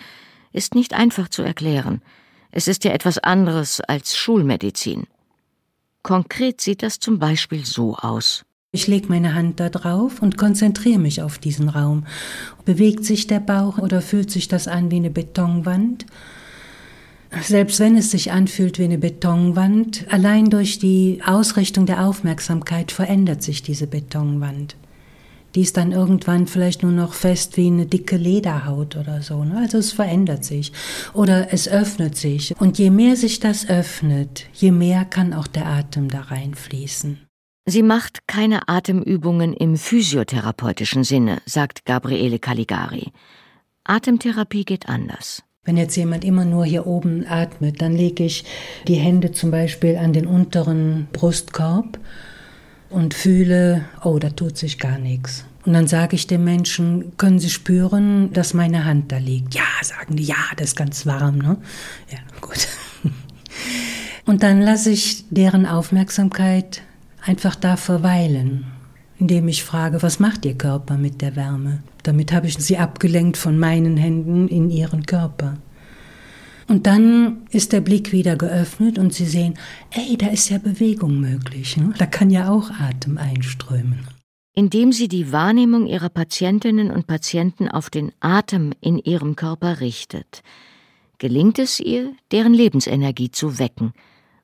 ist 0.53 0.75
nicht 0.75 0.95
einfach 0.95 1.29
zu 1.29 1.43
erklären– 1.43 2.01
es 2.57 2.69
ist 2.69 2.85
ja 2.85 2.93
etwas 2.93 3.19
anderes 3.19 3.81
als 3.81 4.17
Schulmedizin. 4.17 5.09
Konkret 6.05 6.61
sieht 6.61 6.85
das 6.85 7.01
zum 7.01 7.19
Beispiel 7.19 7.67
so 7.67 7.97
aus. 7.97 8.45
Ich 8.71 8.87
lege 8.87 9.09
meine 9.09 9.35
Hand 9.35 9.59
da 9.59 9.71
drauf 9.71 10.23
und 10.23 10.39
konzentriere 10.39 11.01
mich 11.01 11.21
auf 11.21 11.39
diesen 11.39 11.69
Raum. 11.69 12.07
Bewegt 12.65 13.05
sich 13.05 13.27
der 13.27 13.41
Bauch 13.41 13.79
oder 13.79 14.01
fühlt 14.01 14.31
sich 14.31 14.47
das 14.47 14.69
an 14.69 14.93
wie 14.93 14.97
eine 14.97 15.11
Betonwand? 15.11 16.07
Selbst 17.43 17.81
wenn 17.81 17.97
es 17.97 18.11
sich 18.11 18.33
anfühlt 18.33 18.79
wie 18.79 18.85
eine 18.85 18.99
Betonwand, 18.99 20.07
allein 20.11 20.51
durch 20.51 20.79
die 20.79 21.21
Ausrichtung 21.25 21.87
der 21.87 22.07
Aufmerksamkeit 22.07 22.93
verändert 22.93 23.43
sich 23.43 23.63
diese 23.63 23.87
Betonwand 23.87 24.77
die 25.55 25.61
ist 25.61 25.77
dann 25.77 25.93
irgendwann 25.93 26.47
vielleicht 26.47 26.83
nur 26.83 26.93
noch 26.93 27.15
fest 27.15 27.57
wie 27.57 27.69
eine 27.69 27.87
dicke 27.87 28.17
Lederhaut 28.17 28.97
oder 28.97 29.23
so. 29.23 29.45
Ne? 29.45 29.59
Also 29.59 29.79
es 29.79 29.93
verändert 29.93 30.45
sich 30.45 30.73
oder 31.13 31.53
es 31.53 31.69
öffnet 31.69 32.17
sich. 32.17 32.55
Und 32.61 32.79
je 32.79 32.91
mehr 32.91 33.17
sich 33.17 33.41
das 33.41 33.69
öffnet, 33.69 34.47
je 34.53 34.73
mehr 34.73 35.05
kann 35.05 35.33
auch 35.33 35.47
der 35.47 35.67
Atem 35.67 36.09
da 36.09 36.23
reinfließen. 36.23 37.21
Sie 37.67 37.83
macht 37.83 38.27
keine 38.27 38.69
Atemübungen 38.69 39.55
im 39.55 39.77
physiotherapeutischen 39.77 41.05
Sinne, 41.05 41.41
sagt 41.47 41.87
Gabriele 41.87 42.39
Caligari. 42.39 43.13
Atemtherapie 43.85 44.65
geht 44.65 44.89
anders. 44.89 45.43
Wenn 45.65 45.77
jetzt 45.79 45.97
jemand 45.97 46.25
immer 46.25 46.45
nur 46.45 46.67
hier 46.67 46.87
oben 46.87 47.27
atmet, 47.27 47.81
dann 47.81 47.97
lege 47.97 48.25
ich 48.25 48.45
die 48.87 48.97
Hände 48.97 49.33
zum 49.33 49.51
Beispiel 49.51 49.97
an 49.97 50.13
den 50.13 50.27
unteren 50.27 51.09
Brustkorb 51.13 51.99
und 52.91 53.15
fühle, 53.15 53.87
oh, 54.03 54.19
da 54.19 54.29
tut 54.31 54.59
sich 54.59 54.79
gar 54.79 54.99
nichts. 54.99 55.47
Und 55.65 55.73
dann 55.73 55.87
sage 55.87 56.17
ich 56.17 56.27
den 56.27 56.45
Menschen, 56.45 57.17
können 57.17 57.39
Sie 57.39 57.49
spüren, 57.49 58.31
dass 58.35 58.53
meine 58.53 58.85
Hand 58.85 59.11
da 59.11 59.17
liegt? 59.17 59.55
Ja, 59.55 59.63
sagen 59.83 60.17
die, 60.17 60.25
ja, 60.25 60.37
das 60.57 60.69
ist 60.69 60.77
ganz 60.77 61.07
warm, 61.07 61.39
ne? 61.39 61.57
Ja, 62.11 62.19
gut. 62.43 62.69
Und 64.27 64.43
dann 64.43 64.61
lasse 64.61 64.91
ich 64.91 65.25
deren 65.31 65.65
Aufmerksamkeit 65.65 66.83
einfach 67.25 67.55
da 67.55 67.77
verweilen, 67.77 68.67
indem 69.19 69.49
ich 69.49 69.65
frage, 69.65 70.03
was 70.03 70.21
macht 70.21 70.45
Ihr 70.45 70.59
Körper 70.59 70.99
mit 70.99 71.23
der 71.23 71.37
Wärme? 71.37 71.83
Damit 72.05 72.33
habe 72.33 72.47
ich 72.47 72.55
sie 72.59 72.79
abgelenkt 72.79 73.37
von 73.37 73.59
meinen 73.59 73.97
Händen 73.97 74.47
in 74.47 74.71
ihren 74.71 75.05
Körper. 75.05 75.59
Und 76.67 76.87
dann 76.87 77.47
ist 77.51 77.73
der 77.73 77.81
Blick 77.81 78.13
wieder 78.13 78.37
geöffnet 78.37 78.99
und 78.99 79.13
Sie 79.13 79.27
sehen, 79.27 79.55
ey, 79.91 80.17
da 80.17 80.29
ist 80.29 80.49
ja 80.49 80.59
Bewegung 80.59 81.21
möglich. 81.21 81.77
Ne? 81.77 81.93
Da 81.99 82.07
kann 82.07 82.31
ja 82.31 82.49
auch 82.49 82.71
Atem 82.71 83.19
einströmen. 83.19 84.07
Indem 84.55 84.93
sie 84.93 85.09
die 85.09 85.33
Wahrnehmung 85.33 85.87
ihrer 85.87 86.09
Patientinnen 86.09 86.91
und 86.91 87.07
Patienten 87.07 87.69
auf 87.69 87.91
den 87.91 88.13
Atem 88.21 88.73
in 88.81 88.99
ihrem 88.99 89.35
Körper 89.35 89.81
richtet, 89.81 90.43
gelingt 91.19 91.59
es 91.59 91.81
ihr, 91.81 92.13
deren 92.31 92.55
Lebensenergie 92.55 93.31
zu 93.31 93.59
wecken 93.59 93.93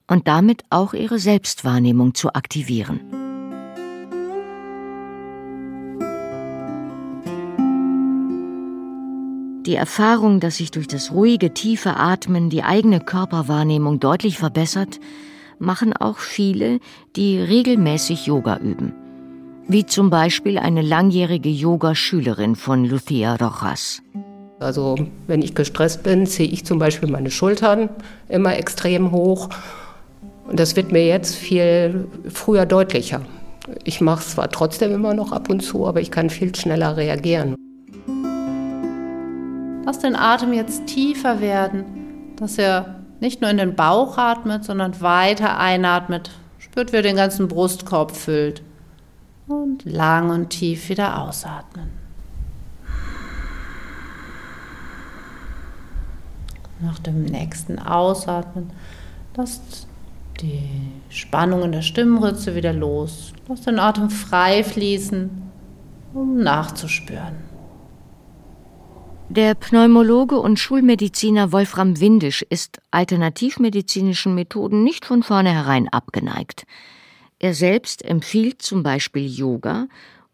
und 0.08 0.26
damit 0.26 0.64
auch 0.68 0.94
ihre 0.94 1.20
Selbstwahrnehmung 1.20 2.14
zu 2.14 2.34
aktivieren. 2.34 3.29
Die 9.66 9.74
Erfahrung, 9.74 10.40
dass 10.40 10.56
sich 10.56 10.70
durch 10.70 10.88
das 10.88 11.12
ruhige, 11.12 11.52
tiefe 11.52 11.96
Atmen 11.96 12.48
die 12.48 12.62
eigene 12.62 12.98
Körperwahrnehmung 12.98 14.00
deutlich 14.00 14.38
verbessert, 14.38 14.98
machen 15.58 15.92
auch 15.94 16.16
viele, 16.16 16.80
die 17.14 17.38
regelmäßig 17.38 18.26
Yoga 18.26 18.56
üben. 18.56 18.94
Wie 19.68 19.84
zum 19.84 20.08
Beispiel 20.08 20.56
eine 20.56 20.80
langjährige 20.80 21.50
Yoga-Schülerin 21.50 22.56
von 22.56 22.86
Lucia 22.86 23.36
Rojas. 23.36 24.00
Also 24.60 24.96
wenn 25.26 25.42
ich 25.42 25.54
gestresst 25.54 26.02
bin, 26.02 26.26
ziehe 26.26 26.48
ich 26.48 26.64
zum 26.64 26.78
Beispiel 26.78 27.10
meine 27.10 27.30
Schultern 27.30 27.90
immer 28.30 28.56
extrem 28.56 29.12
hoch. 29.12 29.50
Und 30.48 30.58
das 30.58 30.74
wird 30.74 30.90
mir 30.90 31.06
jetzt 31.06 31.34
viel 31.34 32.08
früher 32.32 32.64
deutlicher. 32.64 33.20
Ich 33.84 34.00
mache 34.00 34.20
es 34.20 34.30
zwar 34.30 34.50
trotzdem 34.50 34.92
immer 34.92 35.12
noch 35.12 35.32
ab 35.32 35.50
und 35.50 35.60
zu, 35.60 35.86
aber 35.86 36.00
ich 36.00 36.10
kann 36.10 36.30
viel 36.30 36.54
schneller 36.54 36.96
reagieren. 36.96 37.56
Lass 39.84 39.98
den 39.98 40.14
Atem 40.14 40.52
jetzt 40.52 40.86
tiefer 40.86 41.40
werden, 41.40 42.34
dass 42.36 42.58
er 42.58 43.00
nicht 43.20 43.40
nur 43.40 43.50
in 43.50 43.56
den 43.56 43.74
Bauch 43.74 44.18
atmet, 44.18 44.64
sondern 44.64 45.00
weiter 45.00 45.58
einatmet. 45.58 46.30
Spürt, 46.58 46.92
wie 46.92 46.96
er 46.96 47.02
den 47.02 47.16
ganzen 47.16 47.48
Brustkorb 47.48 48.14
füllt. 48.14 48.62
Und 49.48 49.84
lang 49.84 50.30
und 50.30 50.50
tief 50.50 50.88
wieder 50.90 51.22
ausatmen. 51.22 51.90
Nach 56.80 56.98
dem 56.98 57.24
nächsten 57.24 57.78
Ausatmen 57.78 58.70
lasst 59.36 59.86
die 60.40 60.70
Spannung 61.08 61.64
in 61.64 61.72
der 61.72 61.82
Stimmritze 61.82 62.54
wieder 62.54 62.72
los. 62.72 63.32
Lass 63.48 63.62
den 63.62 63.78
Atem 63.78 64.08
frei 64.08 64.62
fließen, 64.62 65.30
um 66.14 66.38
nachzuspüren. 66.38 67.49
Der 69.30 69.54
Pneumologe 69.54 70.40
und 70.40 70.58
Schulmediziner 70.58 71.52
Wolfram 71.52 72.00
Windisch 72.00 72.42
ist 72.50 72.80
alternativmedizinischen 72.90 74.34
Methoden 74.34 74.82
nicht 74.82 75.04
von 75.04 75.22
vornherein 75.22 75.86
abgeneigt. 75.86 76.64
Er 77.38 77.54
selbst 77.54 78.04
empfiehlt 78.04 78.60
zum 78.60 78.82
Beispiel 78.82 79.28
Yoga 79.28 79.86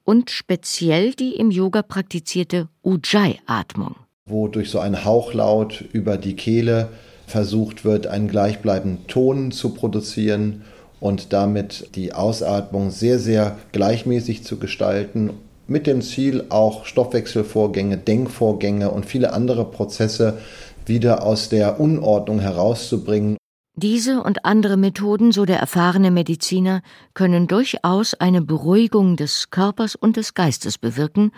und 0.05 0.31
speziell 0.31 1.13
die 1.13 1.37
im 1.37 1.51
Yoga 1.51 1.83
praktizierte 1.83 2.69
Ujjayi-Atmung. 2.83 3.97
Wo 4.25 4.49
durch 4.49 4.71
so 4.71 4.79
einen 4.79 5.05
Hauchlaut 5.05 5.85
über 5.93 6.17
die 6.17 6.35
Kehle 6.35 6.89
versucht 7.27 7.85
wird, 7.85 8.07
einen 8.07 8.29
gleichbleibenden 8.29 9.07
Ton 9.09 9.51
zu 9.51 9.75
produzieren 9.75 10.63
und 11.01 11.35
damit 11.35 11.95
die 11.97 12.15
Ausatmung 12.15 12.91
sehr, 12.91 13.19
sehr 13.19 13.59
gleichmäßig 13.73 14.43
zu 14.43 14.59
gestalten 14.59 15.35
mit 15.67 15.87
dem 15.87 16.03
Ziel, 16.03 16.47
auch 16.49 16.85
Stoffwechselvorgänge, 16.85 17.99
Denkvorgänge 17.99 18.91
und 18.91 19.07
viele 19.07 19.33
andere 19.33 19.65
Prozesse 19.65 20.39
wieder 20.85 21.23
aus 21.23 21.49
der 21.49 21.81
Unordnung 21.81 22.41
herauszubringen. 22.41 23.37
Diese 23.75 24.23
und 24.23 24.45
andere 24.45 24.77
Methoden, 24.77 25.33
so 25.33 25.45
der 25.45 25.59
erfahrene 25.59 26.11
Mediziner, 26.11 26.81
können 27.13 27.47
durchaus 27.47 28.15
eine 28.15 28.41
Beruhigung 28.41 29.17
des 29.17 29.51
Körpers 29.51 29.97
und 29.97 30.17
des 30.17 30.33
Geistes 30.35 30.79
bewirken 30.79 31.33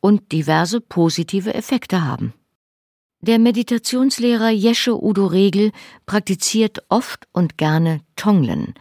und 0.00 0.30
diverse 0.30 0.80
positive 0.80 1.54
Effekte 1.54 2.04
haben. 2.04 2.34
Der 3.20 3.38
Meditationslehrer 3.38 4.50
Jesche 4.50 5.02
Udo 5.02 5.26
Regel 5.26 5.72
praktiziert 6.06 6.84
oft 6.88 7.26
und 7.32 7.56
gerne 7.56 8.00
Tonglen, 8.16 8.74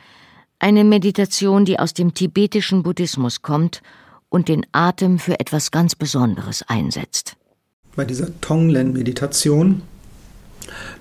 eine 0.60 0.84
Meditation, 0.84 1.66
die 1.66 1.80
aus 1.80 1.96
dem 1.96 2.14
tibetischen 2.14 2.84
Buddhismus 2.84 3.42
kommt 3.42 3.82
und 4.32 4.48
den 4.48 4.66
Atem 4.72 5.20
für 5.20 5.40
etwas 5.40 5.70
ganz 5.70 5.94
Besonderes 5.94 6.64
einsetzt. 6.68 7.36
Bei 7.96 8.06
dieser 8.06 8.40
Tonglen-Meditation 8.42 9.84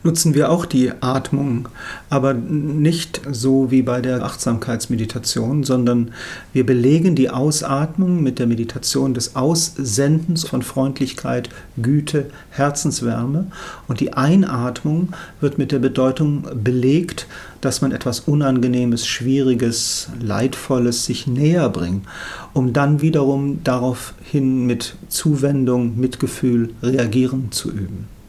nutzen 0.03 0.35
wir 0.35 0.51
auch 0.51 0.67
die 0.67 0.93
Atmung, 1.01 1.69
aber 2.09 2.35
nicht 2.35 3.21
so 3.31 3.71
wie 3.71 3.83
bei 3.83 4.01
der 4.01 4.23
Achtsamkeitsmeditation, 4.23 5.65
sondern 5.65 6.13
wir 6.53 6.65
belegen 6.65 7.15
die 7.15 7.31
Ausatmung 7.31 8.23
mit 8.23 8.39
der 8.39 8.47
Meditation 8.47 9.15
des 9.15 9.37
Aussendens 9.37 10.45
von 10.45 10.63
Freundlichkeit, 10.63 11.51
Güte, 11.81 12.27
Herzenswärme 12.51 13.47
und 13.89 14.01
die 14.01 14.13
Einatmung 14.13 15.13
wird 15.41 15.59
mit 15.59 15.73
der 15.73 15.79
Bedeutung 15.79 16.45
belegt, 16.63 17.27
dass 17.61 17.83
man 17.83 17.93
etwas 17.93 18.21
Unangenehmes, 18.21 19.07
Schwieriges, 19.07 20.09
Leidvolles 20.21 21.05
sich 21.05 21.27
näher 21.27 21.69
bringt, 21.69 22.07
um 22.55 22.73
dann 22.73 23.03
wiederum 23.03 23.63
daraufhin 23.65 24.67
mit 24.67 24.95
Zuwendung, 25.09 25.99
Mitgefühl 25.99 26.71
reagieren 26.83 27.53
zu 27.53 27.71
üben. 27.71 28.20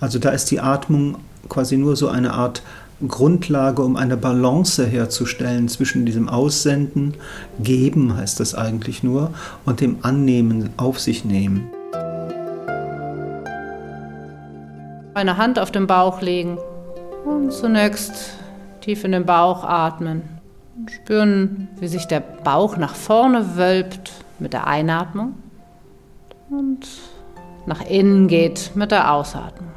Also 0.00 0.18
da 0.18 0.30
ist 0.30 0.50
die 0.50 0.60
Atmung 0.60 1.18
quasi 1.48 1.76
nur 1.76 1.96
so 1.96 2.08
eine 2.08 2.34
Art 2.34 2.62
Grundlage, 3.06 3.82
um 3.82 3.96
eine 3.96 4.16
Balance 4.16 4.84
herzustellen 4.84 5.68
zwischen 5.68 6.04
diesem 6.04 6.28
Aussenden, 6.28 7.14
Geben 7.60 8.16
heißt 8.16 8.40
das 8.40 8.56
eigentlich 8.56 9.04
nur, 9.04 9.32
und 9.64 9.80
dem 9.80 9.98
Annehmen, 10.02 10.70
auf 10.76 10.98
sich 10.98 11.24
nehmen. 11.24 11.70
Eine 15.14 15.36
Hand 15.36 15.58
auf 15.58 15.70
den 15.70 15.86
Bauch 15.86 16.20
legen 16.20 16.58
und 17.24 17.52
zunächst 17.52 18.12
tief 18.80 19.04
in 19.04 19.12
den 19.12 19.26
Bauch 19.26 19.62
atmen. 19.62 20.22
Und 20.76 20.90
spüren, 20.90 21.68
wie 21.78 21.88
sich 21.88 22.06
der 22.06 22.20
Bauch 22.20 22.76
nach 22.76 22.94
vorne 22.94 23.56
wölbt 23.56 24.12
mit 24.38 24.52
der 24.52 24.66
Einatmung 24.66 25.34
und 26.50 26.86
nach 27.68 27.86
innen 27.88 28.26
geht 28.26 28.72
mit 28.74 28.90
der 28.90 29.12
Ausatmung. 29.12 29.70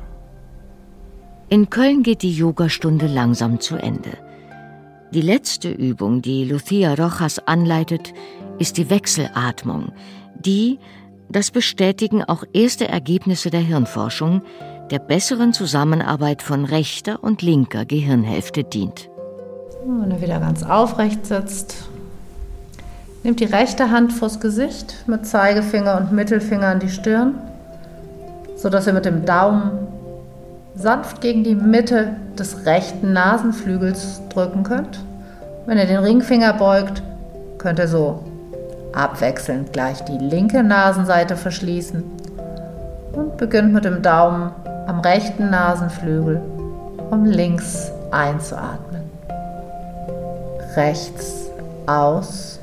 In 1.50 1.70
Köln 1.70 2.02
geht 2.02 2.22
die 2.22 2.34
Yogastunde 2.34 3.08
langsam 3.08 3.60
zu 3.60 3.76
Ende. 3.76 4.12
Die 5.14 5.22
letzte 5.22 5.70
Übung, 5.70 6.22
die 6.22 6.46
Lucia 6.46 6.94
Rojas 6.94 7.46
anleitet, 7.46 8.14
ist 8.58 8.78
die 8.78 8.90
Wechselatmung, 8.90 9.92
die, 10.40 10.80
das 11.30 11.52
bestätigen 11.52 12.24
auch 12.24 12.46
erste 12.54 12.88
Ergebnisse 12.88 13.50
der 13.50 13.60
Hirnforschung, 13.60 14.42
der 14.90 15.00
besseren 15.00 15.52
Zusammenarbeit 15.52 16.42
von 16.42 16.64
rechter 16.64 17.22
und 17.22 17.42
linker 17.42 17.84
Gehirnhälfte 17.84 18.64
dient. 18.64 19.10
Wenn 19.86 20.12
er 20.12 20.22
wieder 20.22 20.40
ganz 20.40 20.64
aufrecht 20.64 21.26
sitzt, 21.26 21.90
nimmt 23.24 23.42
die 23.42 23.46
rechte 23.46 23.92
Hand 23.92 24.14
vors 24.14 24.40
Gesicht 24.40 25.04
mit 25.08 25.26
Zeigefinger 25.26 25.98
und 25.98 26.14
Mittelfinger 26.14 26.68
an 26.68 26.80
die 26.80 26.90
Stirn, 26.90 27.36
sodass 28.62 28.86
ihr 28.86 28.93
mit 28.93 29.06
dem 29.06 29.26
Daumen 29.26 29.71
sanft 30.76 31.19
gegen 31.19 31.43
die 31.43 31.56
Mitte 31.56 32.15
des 32.38 32.65
rechten 32.65 33.12
Nasenflügels 33.12 34.21
drücken 34.30 34.63
könnt. 34.63 35.00
Wenn 35.65 35.80
ihr 35.80 35.88
den 35.88 35.97
Ringfinger 35.97 36.54
beugt, 36.54 37.02
könnt 37.58 37.80
ihr 37.80 37.88
so 37.88 38.24
abwechselnd 38.93 39.74
gleich 39.74 40.04
die 40.06 40.17
linke 40.17 40.63
Nasenseite 40.63 41.38
verschließen 41.38 42.04
und 43.13 43.38
beginnt 43.38 43.74
mit 43.74 43.86
dem 43.86 44.02
Daumen 44.02 44.52
am 44.88 45.00
rechten 45.00 45.50
Nasenflügel, 45.50 46.39
um 47.10 47.26
links 47.26 47.91
einzuatmen. 48.12 49.02
Rechts 50.76 51.50
aus, 51.88 52.60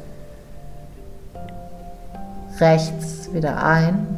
rechts 2.60 3.32
wieder 3.32 3.62
ein, 3.64 4.17